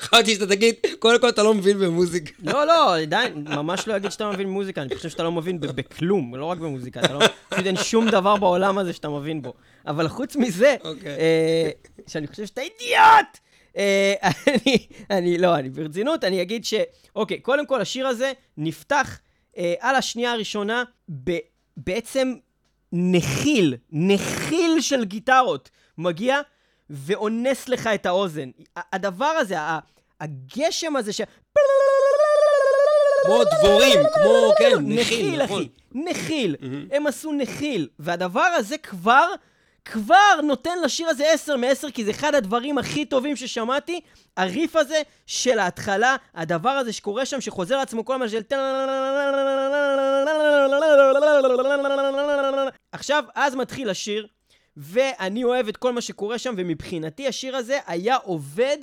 [0.00, 2.32] חשבתי שאתה תגיד, קודם כל אתה לא מבין במוזיקה.
[2.42, 5.60] לא, לא, עדיין, ממש לא אגיד שאתה לא מבין במוזיקה, אני חושב שאתה לא מבין
[5.60, 9.52] בכלום, לא רק במוזיקה, אתה לא, פשוט אין שום דבר בעולם הזה שאתה מבין בו.
[9.86, 11.16] אבל חוץ מזה, אוקיי.
[12.06, 13.38] שאני חושב שאתה אידיוט!
[14.48, 16.74] אני, אני, לא, אני ברצינות, אני אגיד ש...
[17.16, 19.18] אוקיי, קודם כל, השיר הזה נפתח
[19.80, 20.84] על השנייה הראשונה
[21.24, 21.36] ב,
[21.76, 22.34] בעצם
[22.92, 26.40] נחיל, נחיל של גיטרות מגיע
[26.90, 28.50] ואונס לך את האוזן.
[28.76, 29.56] הדבר הזה,
[30.20, 31.20] הגשם הזה ש...
[33.22, 35.62] כמו דבורים, כמו, כן, נחיל, נחיל, נכון.
[35.62, 36.56] אחי, נחיל.
[36.90, 39.26] הם עשו נחיל, והדבר הזה כבר,
[39.92, 44.00] כבר נותן לשיר הזה 10 מ-10, כי זה אחד הדברים הכי טובים ששמעתי.
[44.36, 48.40] הריף הזה של ההתחלה, הדבר הזה שקורה שם, שחוזר לעצמו כל הזמן של...
[52.92, 54.26] עכשיו, אז מתחיל השיר,
[54.76, 58.78] ואני אוהב את כל מה שקורה שם, ומבחינתי השיר הזה היה עובד,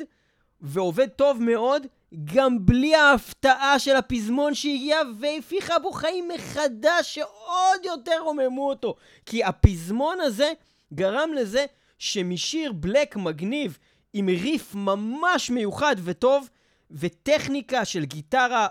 [0.61, 1.87] ועובד טוב מאוד,
[2.33, 8.95] גם בלי ההפתעה של הפזמון שהגיע והפיחה בו חיים מחדש, שעוד יותר רוממו אותו.
[9.25, 10.51] כי הפזמון הזה
[10.95, 11.65] גרם לזה
[11.99, 13.77] שמשיר בלק מגניב,
[14.13, 16.49] עם ריף ממש מיוחד וטוב,
[16.91, 18.67] וטכניקה של גיטרה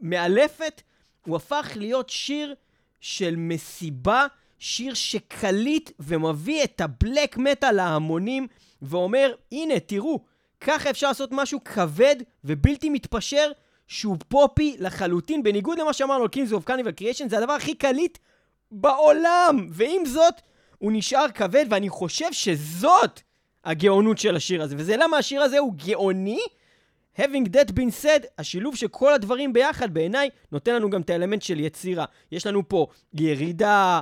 [0.00, 0.82] מאלפת,
[1.26, 2.54] הוא הפך להיות שיר
[3.00, 4.26] של מסיבה,
[4.58, 8.46] שיר שקליט ומביא את הבלק מטאל להמונים,
[8.82, 10.24] ואומר, הנה, תראו,
[10.60, 13.50] ככה אפשר לעשות משהו כבד ובלתי מתפשר,
[13.86, 18.18] שהוא פופי לחלוטין, בניגוד למה שאמרנו על Kings of Carnival Creation, זה הדבר הכי קליט
[18.70, 19.68] בעולם!
[19.70, 20.34] ועם זאת,
[20.78, 23.20] הוא נשאר כבד, ואני חושב שזאת
[23.64, 24.74] הגאונות של השיר הזה.
[24.78, 26.40] וזה למה השיר הזה הוא גאוני.
[27.18, 31.42] Having that been said, השילוב של כל הדברים ביחד בעיניי נותן לנו גם את האלמנט
[31.42, 32.04] של יצירה.
[32.32, 34.00] יש לנו פה ירידה,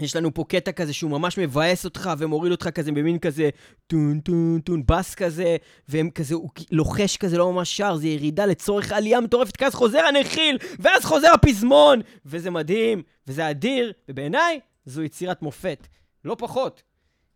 [0.00, 3.50] יש לנו פה קטע כזה שהוא ממש מבאס אותך ומוריד אותך כזה במין כזה
[3.86, 5.56] טון טון טון בס כזה,
[5.88, 9.74] והם כזה, הוא לוחש כזה לא ממש שר, זה ירידה לצורך עלייה מטורפת, כי אז
[9.74, 15.86] חוזר הנחיל, ואז חוזר הפזמון, וזה מדהים, וזה אדיר, ובעיניי זו יצירת מופת,
[16.24, 16.82] לא פחות.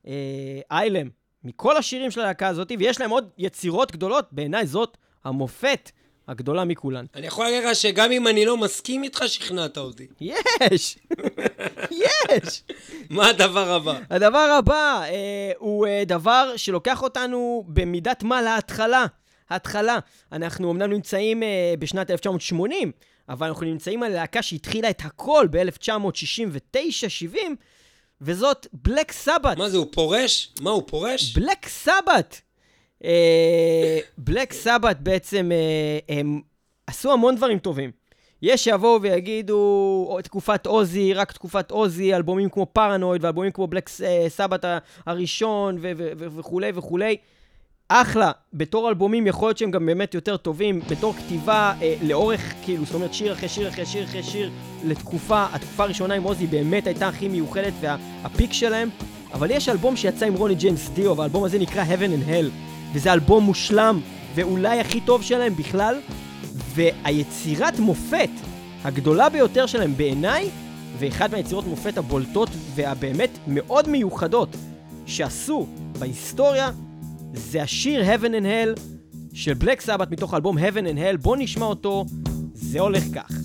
[0.06, 1.08] אה, איילם,
[1.44, 5.90] מכל השירים של הלהקה הזאת, ויש להם עוד יצירות גדולות, בעיניי זאת המופת
[6.28, 7.04] הגדולה מכולן.
[7.14, 10.06] אני יכול להגיד לך שגם אם אני לא מסכים איתך, שכנעת אותי.
[10.20, 10.98] יש!
[12.04, 12.62] יש!
[13.10, 13.98] מה הדבר הבא?
[14.10, 19.06] הדבר הבא אה, הוא אה, דבר שלוקח אותנו במידת מה להתחלה.
[19.50, 19.98] התחלה.
[20.32, 22.92] אנחנו אמנם נמצאים אה, בשנת 1980,
[23.30, 27.36] אבל אנחנו נמצאים על להקה שהתחילה את הכל ב-1969-70,
[28.20, 29.56] וזאת בלק סבת.
[29.58, 30.52] מה זה, הוא פורש?
[30.60, 31.36] מה, הוא פורש?
[31.36, 32.40] בלק סבת!
[34.18, 36.40] בלק סבת בעצם, אה, הם
[36.86, 37.90] עשו המון דברים טובים.
[38.42, 39.56] יש שיבואו ויגידו,
[40.08, 43.88] "או, תקופת עוזי, רק תקופת עוזי, אלבומים כמו פרנויד ואלבומים כמו בלק
[44.28, 44.64] סבת
[45.06, 47.16] הראשון ו- ו- ו- וכולי וכולי.
[47.92, 48.30] אחלה.
[48.54, 50.80] בתור אלבומים יכול להיות שהם גם באמת יותר טובים.
[50.90, 54.50] בתור כתיבה אה, לאורך, כאילו, זאת אומרת, שיר אחרי שיר אחרי שיר אחרי שיר,
[54.84, 58.88] לתקופה, התקופה הראשונה עם עוזי באמת הייתה הכי מיוחדת והפיק שלהם.
[59.32, 62.50] אבל יש אלבום שיצא עם רוני ג'יימס דיו, והאלבום הזה נקרא Heaven and Hell,
[62.92, 64.00] וזה אלבום מושלם,
[64.34, 66.00] ואולי הכי טוב שלהם בכלל,
[66.74, 68.30] והיצירת מופת
[68.84, 70.50] הגדולה ביותר שלהם בעיניי,
[70.98, 74.56] ואחד מהיצירות מופת הבולטות והבאמת מאוד מיוחדות
[75.06, 75.66] שעשו
[75.98, 76.70] בהיסטוריה,
[77.34, 78.80] זה השיר Heaven and Hell
[79.34, 81.16] של בלק סבת מתוך האלבום Heaven and Hell.
[81.22, 82.04] בואו נשמע אותו,
[82.54, 83.39] זה הולך כך.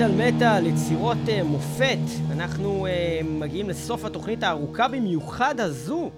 [0.00, 1.98] מטאל מטאל, יצירות uh, מופת.
[2.30, 6.10] אנחנו uh, מגיעים לסוף התוכנית הארוכה במיוחד הזו.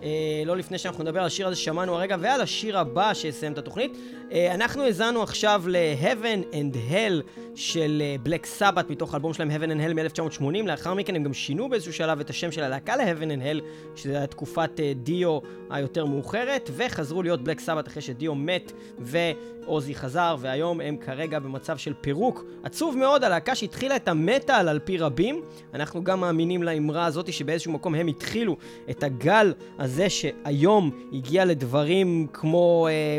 [0.00, 0.04] Uh,
[0.46, 3.96] לא לפני שאנחנו נדבר על השיר הזה ששמענו הרגע ועל השיר הבא שיסיים את התוכנית.
[4.34, 9.68] Uh, אנחנו האזנו עכשיו ל-Heaven and Hell של בלק uh, סבת מתוך האלבום שלהם Heaven
[9.68, 10.66] and Hell מ-1980.
[10.66, 13.62] לאחר מכן הם גם שינו באיזשהו שלב את השם של הלהקה ל-Heaven and Hell,
[13.96, 15.38] שזה היה תקופת uh, דיו
[15.70, 21.76] היותר מאוחרת, וחזרו להיות בלק סבת אחרי שדיו מת ועוזי חזר, והיום הם כרגע במצב
[21.76, 22.44] של פירוק.
[22.62, 25.42] עצוב מאוד, הלהקה שהתחילה את המטאל על פי רבים.
[25.74, 28.56] אנחנו גם מאמינים לאמרה הזאת שבאיזשהו מקום הם התחילו
[28.90, 32.88] את הגל הזה שהיום הגיע לדברים כמו...
[32.90, 33.18] אה,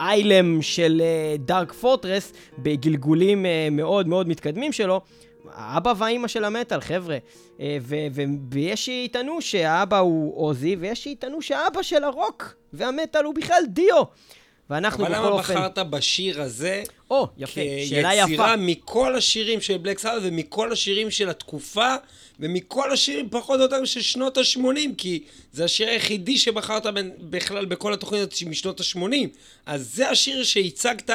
[0.00, 1.02] איילם של
[1.38, 5.00] דארק uh, פורטרס בגלגולים uh, מאוד מאוד מתקדמים שלו.
[5.54, 7.18] האבא והאימא של המטאל, חבר'ה.
[7.58, 13.62] ו- ו- ויש שיטענו שהאבא הוא עוזי, ויש שיטענו שהאבא של הרוק והמטאל הוא בכלל
[13.68, 14.02] דיו.
[14.72, 15.54] ואנחנו אבל בכל למה אופן...
[15.54, 18.26] בחרת בשיר הזה או, יפה, שאלה יפה.
[18.26, 21.94] כיצירה מכל השירים של בלק סאבת' ומכל השירים של התקופה
[22.40, 25.22] ומכל השירים פחות או יותר של שנות ה-80 כי
[25.52, 29.28] זה השיר היחידי שבחרת בין, בכלל בכל התוכנית הזאת משנות ה-80
[29.66, 31.10] אז זה השיר שהצגת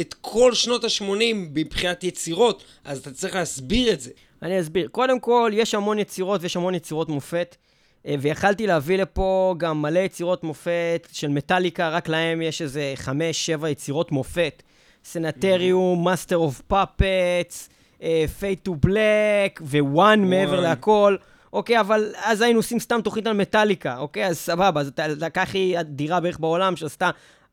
[0.00, 4.10] את כל שנות ה-80 מבחינת יצירות אז אתה צריך להסביר את זה.
[4.42, 4.88] אני אסביר.
[4.88, 7.56] קודם כל, יש המון יצירות ויש המון יצירות מופת.
[8.08, 13.46] אה, ויכלתי להביא לפה גם מלא יצירות מופת של מטאליקה, רק להם יש איזה חמש,
[13.46, 14.62] שבע יצירות מופת.
[15.04, 17.68] Sanitarium, Master of Puppets,
[18.38, 21.16] Fade to Black, ו One מעבר להכל.
[21.52, 24.26] אוקיי, אבל אז היינו עושים סתם תוכנית על מטאליקה, אוקיי?
[24.26, 27.10] אז סבבה, אז להקה הכי אדירה בערך בעולם שעשתה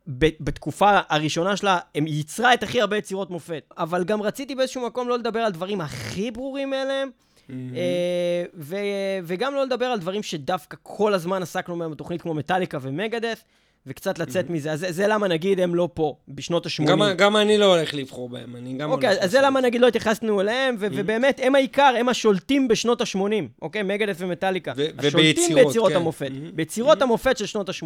[0.08, 3.64] בתקופה הראשונה שלה, הם ייצרה את הכי הרבה יצירות מופת.
[3.78, 7.10] אבל גם רציתי באיזשהו מקום לא לדבר על דברים הכי ברורים מאליהם,
[7.50, 8.76] אה, ו-
[9.24, 13.44] וגם לא לדבר על דברים שדווקא כל הזמן עסקנו בהם בתוכנית כמו מטאליקה ו Megadeth,
[13.88, 14.72] וקצת לצאת מזה.
[14.72, 16.86] אז זה, זה למה נגיד הם לא פה, בשנות ה-80.
[16.88, 19.24] גם, גם אני לא הולך לבחור בהם, אני גם אוקיי, הולך...
[19.24, 23.20] אז זה למה נגיד לא התייחסנו אליהם, ו- ובאמת, הם העיקר, הם השולטים בשנות ה-80,
[23.62, 23.84] אוקיי?
[23.84, 24.74] מגדף ומטאליקה.
[24.78, 25.96] ו- השולטים ביצירות כן.
[25.98, 26.28] המופת.
[26.32, 26.52] Mhm.
[26.54, 27.86] ביצירות המופת של שנות ה-80.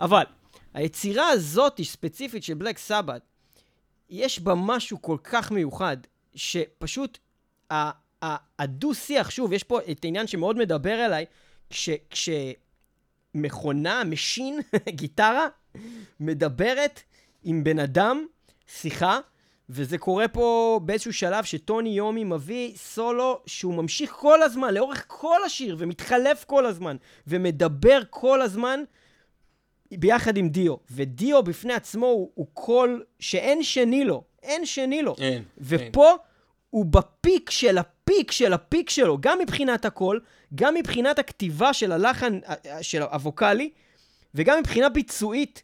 [0.00, 0.24] אבל,
[0.74, 3.22] היצירה הזאת, ספציפית של בלק סבת,
[4.10, 5.96] יש בה משהו כל כך מיוחד,
[6.34, 7.18] שפשוט
[7.72, 8.01] ה-
[8.58, 11.24] הדו-שיח, שוב, יש פה את העניין שמאוד מדבר אליי,
[11.70, 11.90] כש...
[13.34, 15.48] כשמכונה, machine, גיטרה,
[16.20, 17.00] מדברת
[17.44, 18.26] עם בן אדם,
[18.66, 19.18] שיחה,
[19.68, 25.38] וזה קורה פה באיזשהו שלב שטוני איומי מביא סולו שהוא ממשיך כל הזמן, לאורך כל
[25.46, 26.96] השיר, ומתחלף כל הזמן,
[27.26, 28.80] ומדבר כל הזמן
[29.90, 30.76] ביחד עם דיו.
[30.90, 35.14] ודיו בפני עצמו הוא, הוא קול שאין שני לו, אין שני לו.
[35.18, 36.14] אין, ופה
[36.72, 40.20] הוא בפיק של הפיק של הפיק שלו, גם מבחינת הקול,
[40.54, 43.70] גם מבחינת הכתיבה של הלחן אה, אה, של הווקאלי,
[44.34, 45.62] וגם מבחינה ביצועית.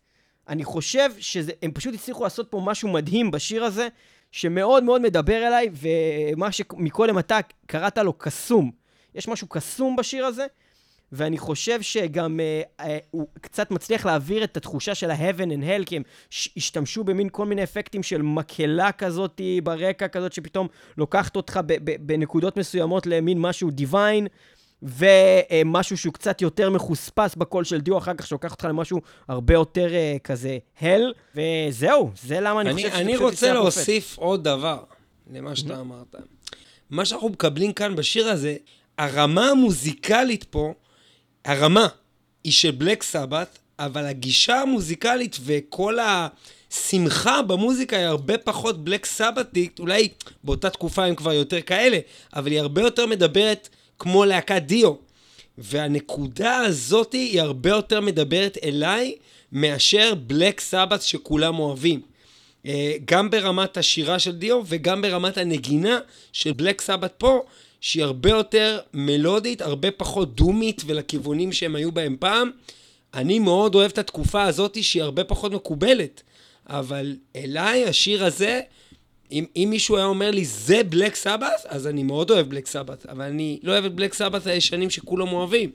[0.49, 3.89] אני חושב שהם פשוט הצליחו לעשות פה משהו מדהים בשיר הזה,
[4.33, 8.71] שמאוד מאוד מדבר אליי, ומה שמקודם אתה קראת לו קסום.
[9.15, 10.47] יש משהו קסום בשיר הזה,
[11.13, 15.85] ואני חושב שגם אה, אה, הוא קצת מצליח להעביר את התחושה של ה-heaven and hell,
[15.87, 16.03] כי הם
[16.57, 20.69] השתמשו במין כל מיני אפקטים של מקהלה כזאת ברקע, כזאת שפתאום
[20.99, 21.61] לוקחת אותך
[22.01, 24.27] בנקודות מסוימות למין משהו דיוויין,
[24.83, 29.95] ומשהו שהוא קצת יותר מחוספס בקול של דיו, אחר כך שלוקח אותך למשהו הרבה יותר
[29.95, 33.53] אה, כזה hell, וזהו, זה למה אני, אני, חושב אני פשוט רוצה.
[33.53, 34.83] להוסיף עוד דבר
[35.33, 36.15] למה שאתה אמרת.
[36.91, 38.57] מה שאנחנו מקבלים כאן בשיר הזה,
[38.99, 40.75] הרמה המוזיקלית פה,
[41.49, 41.87] הרמה
[42.45, 49.79] היא של בלק סבת, אבל הגישה המוזיקלית וכל השמחה במוזיקה היא הרבה פחות בלק סבתית,
[49.79, 50.09] אולי
[50.45, 51.99] באותה תקופה הם כבר יותר כאלה,
[52.37, 53.69] אבל היא הרבה יותר מדברת
[53.99, 54.95] כמו להקת דיו.
[55.59, 59.15] והנקודה הזאת היא הרבה יותר מדברת אליי
[59.53, 62.01] מאשר בלק סבת שכולם אוהבים.
[62.67, 65.99] אה, גם ברמת השירה של דיו וגם ברמת הנגינה
[66.33, 67.43] של בלק סבת פה,
[67.81, 72.51] שהיא הרבה יותר מלודית, הרבה פחות דומית ולכיוונים שהם היו בהם פעם.
[73.15, 76.23] אני מאוד אוהב את התקופה הזאת שהיא הרבה פחות מקובלת,
[76.67, 78.61] אבל אליי השיר הזה,
[79.33, 83.07] אם, אם מישהו היה אומר לי זה בלק סבת, אז אני מאוד אוהב בלק סבת,
[83.07, 85.71] אבל אני לא אוהב את בלק סבת הישנים שכולם אוהבים.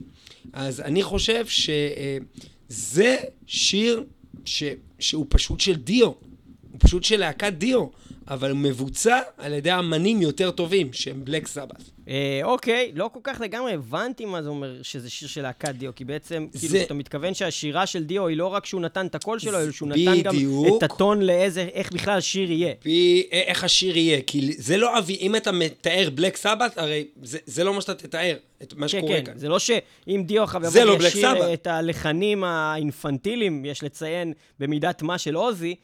[0.52, 3.16] אז אני חושב שזה
[3.46, 4.04] שיר
[4.44, 4.62] ש,
[4.98, 7.86] שהוא פשוט של דיו, הוא פשוט של להקת דיו,
[8.28, 11.82] אבל הוא מבוצע על ידי אמנים יותר טובים, שהם בלק סבת.
[12.08, 15.94] אה, אוקיי, לא כל כך לגמרי הבנתי מה זה אומר שזה שיר של להקת דיו,
[15.94, 19.14] כי בעצם, זה- כאילו, אתה מתכוון שהשירה של דיו היא לא רק שהוא נתן את
[19.14, 20.34] הקול שלו, אלא שהוא נתן גם.
[20.78, 22.74] את הטון לאיזה, איך בכלל השיר יהיה.
[22.80, 27.38] פי איך השיר יהיה, כי זה לא אבי, אם אתה מתאר בלק סבת, הרי זה,
[27.46, 29.38] זה לא מה שאתה תתאר, את מה כן, שקורה כן, כאן.
[29.38, 31.44] זה לא שאם דיו יבוא לא וישיר Sabbath.
[31.52, 35.74] את הלחנים האינפנטיליים, יש לציין, במידת מה של עוזי,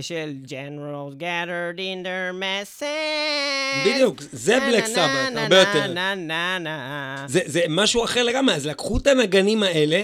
[0.00, 2.84] של Generals gathered in their.
[3.86, 5.94] בדיוק, זה בלק סבת, הרבה יותר.
[7.26, 10.02] זה, זה משהו אחר לגמרי, אז לקחו את הנגנים האלה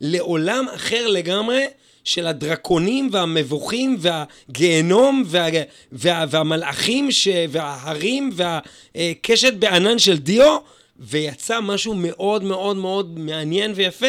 [0.00, 1.66] לעולם אחר לגמרי
[2.04, 5.46] של הדרקונים והמבוכים והגיהנום וה,
[5.92, 10.58] וה, והמלאכים ש, וההרים והקשת בענן של דיו,
[11.02, 14.06] ויצא משהו מאוד מאוד מאוד מעניין ויפה.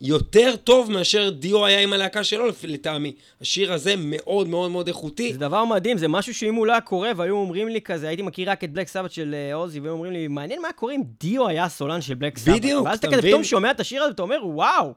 [0.00, 3.12] יותר טוב מאשר דיו היה עם הלהקה שלו, לטעמי.
[3.40, 5.32] השיר הזה מאוד מאוד מאוד איכותי.
[5.32, 8.22] זה דבר מדהים, זה משהו שאם הוא לא היה קורה והיו אומרים לי כזה, הייתי
[8.22, 11.02] מכיר רק את בלק סבת של אה, עוזי, והיו אומרים לי, מעניין מה קורה אם
[11.20, 12.56] דיו היה הסולן של בלק סבת.
[12.56, 13.30] בדיוק, ואז אתה אתה כזה מבין?
[13.30, 14.92] פתאום שומע את השיר הזה ואתה אומר, וואו,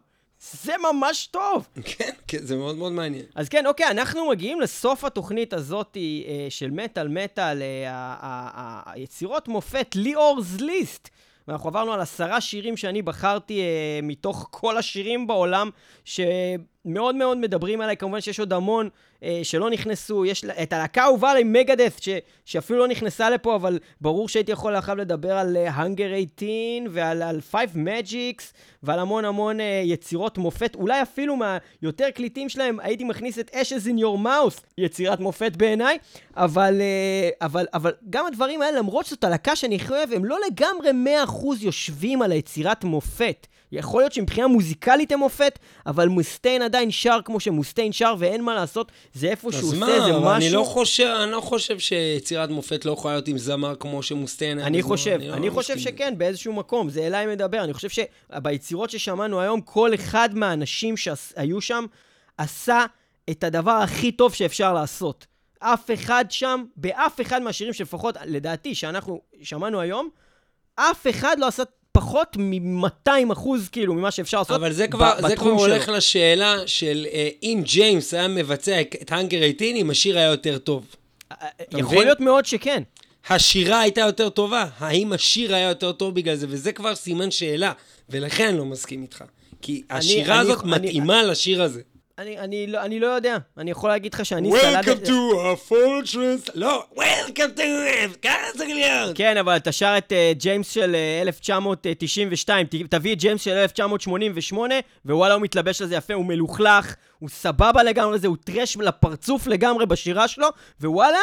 [0.64, 1.68] זה ממש טוב.
[1.84, 3.26] כן, כן, זה מאוד מאוד מעניין.
[3.36, 9.96] אז כן, אוקיי, אנחנו מגיעים לסוף התוכנית הזאת אה, של מטאל מטאל, אה, היצירות מופת,
[9.96, 11.10] ליאור's ליסט.
[11.48, 15.70] ואנחנו עברנו על עשרה שירים שאני בחרתי אה, מתוך כל השירים בעולם,
[16.06, 16.60] שמאוד
[16.94, 17.98] מאוד מדברים עליי.
[17.98, 18.90] כמובן שיש עוד המון
[19.24, 20.26] אה, שלא נכנסו.
[20.26, 22.10] יש את הלהקה האהובה עליי, מגדף, ש-
[22.46, 26.50] שאפילו לא נכנסה לפה, אבל ברור שהייתי יכול עכשיו לדבר על הנגר 18
[26.90, 28.44] ועל על Five Magics
[28.84, 30.76] ועל המון המון אה, יצירות מופת.
[30.76, 35.98] אולי אפילו מהיותר קליטים שלהם הייתי מכניס את Ashes in your mouth, יצירת מופת בעיניי.
[36.36, 40.90] אבל, אה, אבל, אבל גם הדברים האלה, למרות שזאת הלהקה שאני הכי הם לא לגמרי
[41.28, 41.30] 100%
[41.62, 43.48] יושבים על היצירת מופת.
[43.72, 48.56] יכול להיות שמבחינה מוזיקלית הם מופת, אבל מוסטיין עדיין שר כמו שמוסטיין שר, ואין מה
[48.56, 50.66] לעשות, זה איפה שהוא עושה מה, איזה אבל אני לא משהו.
[50.66, 54.60] חושב, אני לא חושב שיצירת מופת לא יכולה להיות עם זמר כמו שמוסטיין.
[54.60, 55.94] אני חושב, לא אני חושב מסכים.
[55.96, 57.64] שכן, באיזשהו מקום, זה אליי מדבר.
[57.64, 61.86] אני חושב שביצירות ששמענו היום, כל אחד מהאנשים שהיו שם
[62.38, 62.86] עשה
[63.30, 65.26] את הדבר הכי טוב שאפשר לעשות.
[65.60, 70.10] אף אחד שם, באף אחד מהשירים שלפחות, לדעתי, שאנחנו שמענו היום,
[70.76, 71.64] אף אחד לא עשה
[72.00, 75.86] פחות מ-200 אחוז, כאילו, ממה שאפשר לעשות אבל זה כבר, ב- זה כבר בתחום הולך
[75.86, 75.96] שלו.
[75.96, 80.86] לשאלה של אה, אם ג'יימס היה מבצע את האנגר 18, אם השיר היה יותר טוב.
[81.72, 82.00] יכול מבין?
[82.04, 82.84] להיות מאוד שכן.
[83.30, 87.72] השירה הייתה יותר טובה, האם השיר היה יותר טוב בגלל זה, וזה כבר סימן שאלה,
[88.10, 89.24] ולכן אני לא מסכים איתך.
[89.62, 91.82] כי השירה אני- הזאת אני- מתאימה לשיר הזה.
[92.20, 96.52] אני, אני, לא, אני לא יודע, אני יכול להגיד לך שאני Welcome to a fortress,
[96.56, 99.18] לא, Welcome to it, ככה צריך להיות.
[99.18, 103.52] כן, אבל אתה שר את uh, ג'יימס של uh, 1992, ת, תביא את ג'יימס של
[103.52, 104.76] 1988,
[105.06, 109.48] ווואלה, הוא מתלבש על זה יפה, הוא מלוכלך, הוא סבבה לגמרי, זה, הוא טרש לפרצוף
[109.48, 110.48] לגמרי בשירה שלו,
[110.82, 111.20] ווואלה,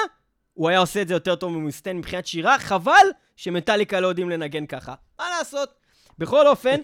[0.55, 3.06] הוא היה עושה את זה יותר טוב ממוסטיין מבחינת שירה, חבל
[3.36, 4.94] שמטאליקה לא יודעים לנגן ככה.
[5.18, 5.86] מה לעשות?
[6.19, 6.77] בכל אופן,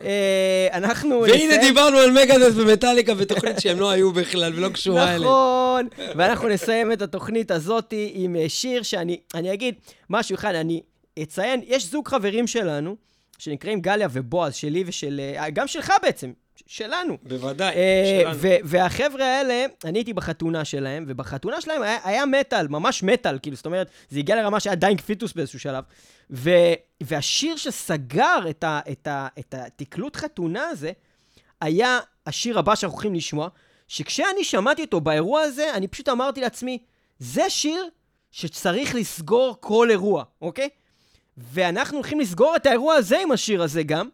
[0.00, 5.22] אה, אנחנו והנה דיברנו על מגדס ומטאליקה בתוכנית שהם לא היו בכלל ולא קשורה אליהם.
[5.22, 9.74] נכון, ואנחנו נסיים את התוכנית הזאת עם אה, שיר שאני אני אגיד
[10.10, 10.82] משהו אחד, אני
[11.22, 12.96] אציין, יש זוג חברים שלנו,
[13.38, 15.20] שנקראים גליה ובועז, שלי ושל...
[15.36, 16.32] אה, גם שלך בעצם,
[16.66, 17.16] שלנו.
[17.22, 18.38] בוודאי, אה, שלנו.
[18.64, 23.66] והחבר'ה האלה, אני הייתי בחתונה שלהם, ובחתונה שלהם היה, היה מטאל, ממש מטאל, כאילו, זאת
[23.66, 25.84] אומרת, זה הגיע לרמה שהיה Dying Fetus באיזשהו שלב.
[26.30, 26.72] ו-
[27.02, 30.92] והשיר שסגר את, ה- את, ה- את התקלוט חתונה הזה,
[31.60, 33.48] היה השיר הבא שאנחנו הולכים לשמוע,
[33.88, 36.78] שכשאני שמעתי אותו באירוע הזה, אני פשוט אמרתי לעצמי,
[37.18, 37.88] זה שיר
[38.30, 40.68] שצריך לסגור כל אירוע, אוקיי?
[41.36, 44.08] ואנחנו הולכים לסגור את האירוע הזה עם השיר הזה גם,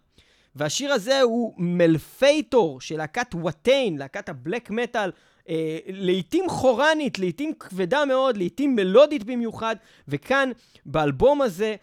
[0.56, 5.10] והשיר הזה הוא מלפייטור של להקת וואטיין, להקת הבלק מטאל,
[5.48, 9.76] אה, לעיתים חורנית, לעיתים כבדה מאוד, לעיתים מלודית במיוחד,
[10.08, 10.50] וכאן,
[10.86, 11.76] באלבום הזה,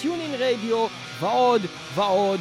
[0.00, 0.86] TuneIn Radio
[1.20, 1.62] ועוד
[1.94, 2.40] ועוד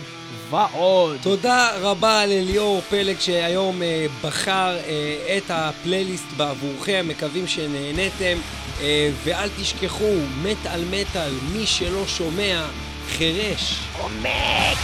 [0.49, 1.18] ועוד.
[1.22, 8.38] תודה רבה לליאור פלג שהיום אה, בחר אה, את הפלייליסט בעבורכם, מקווים שנהניתם
[8.81, 12.65] אה, ואל תשכחו, מת על מטאל, מי שלא שומע,
[13.10, 13.80] חירש.
[14.01, 14.77] עומק!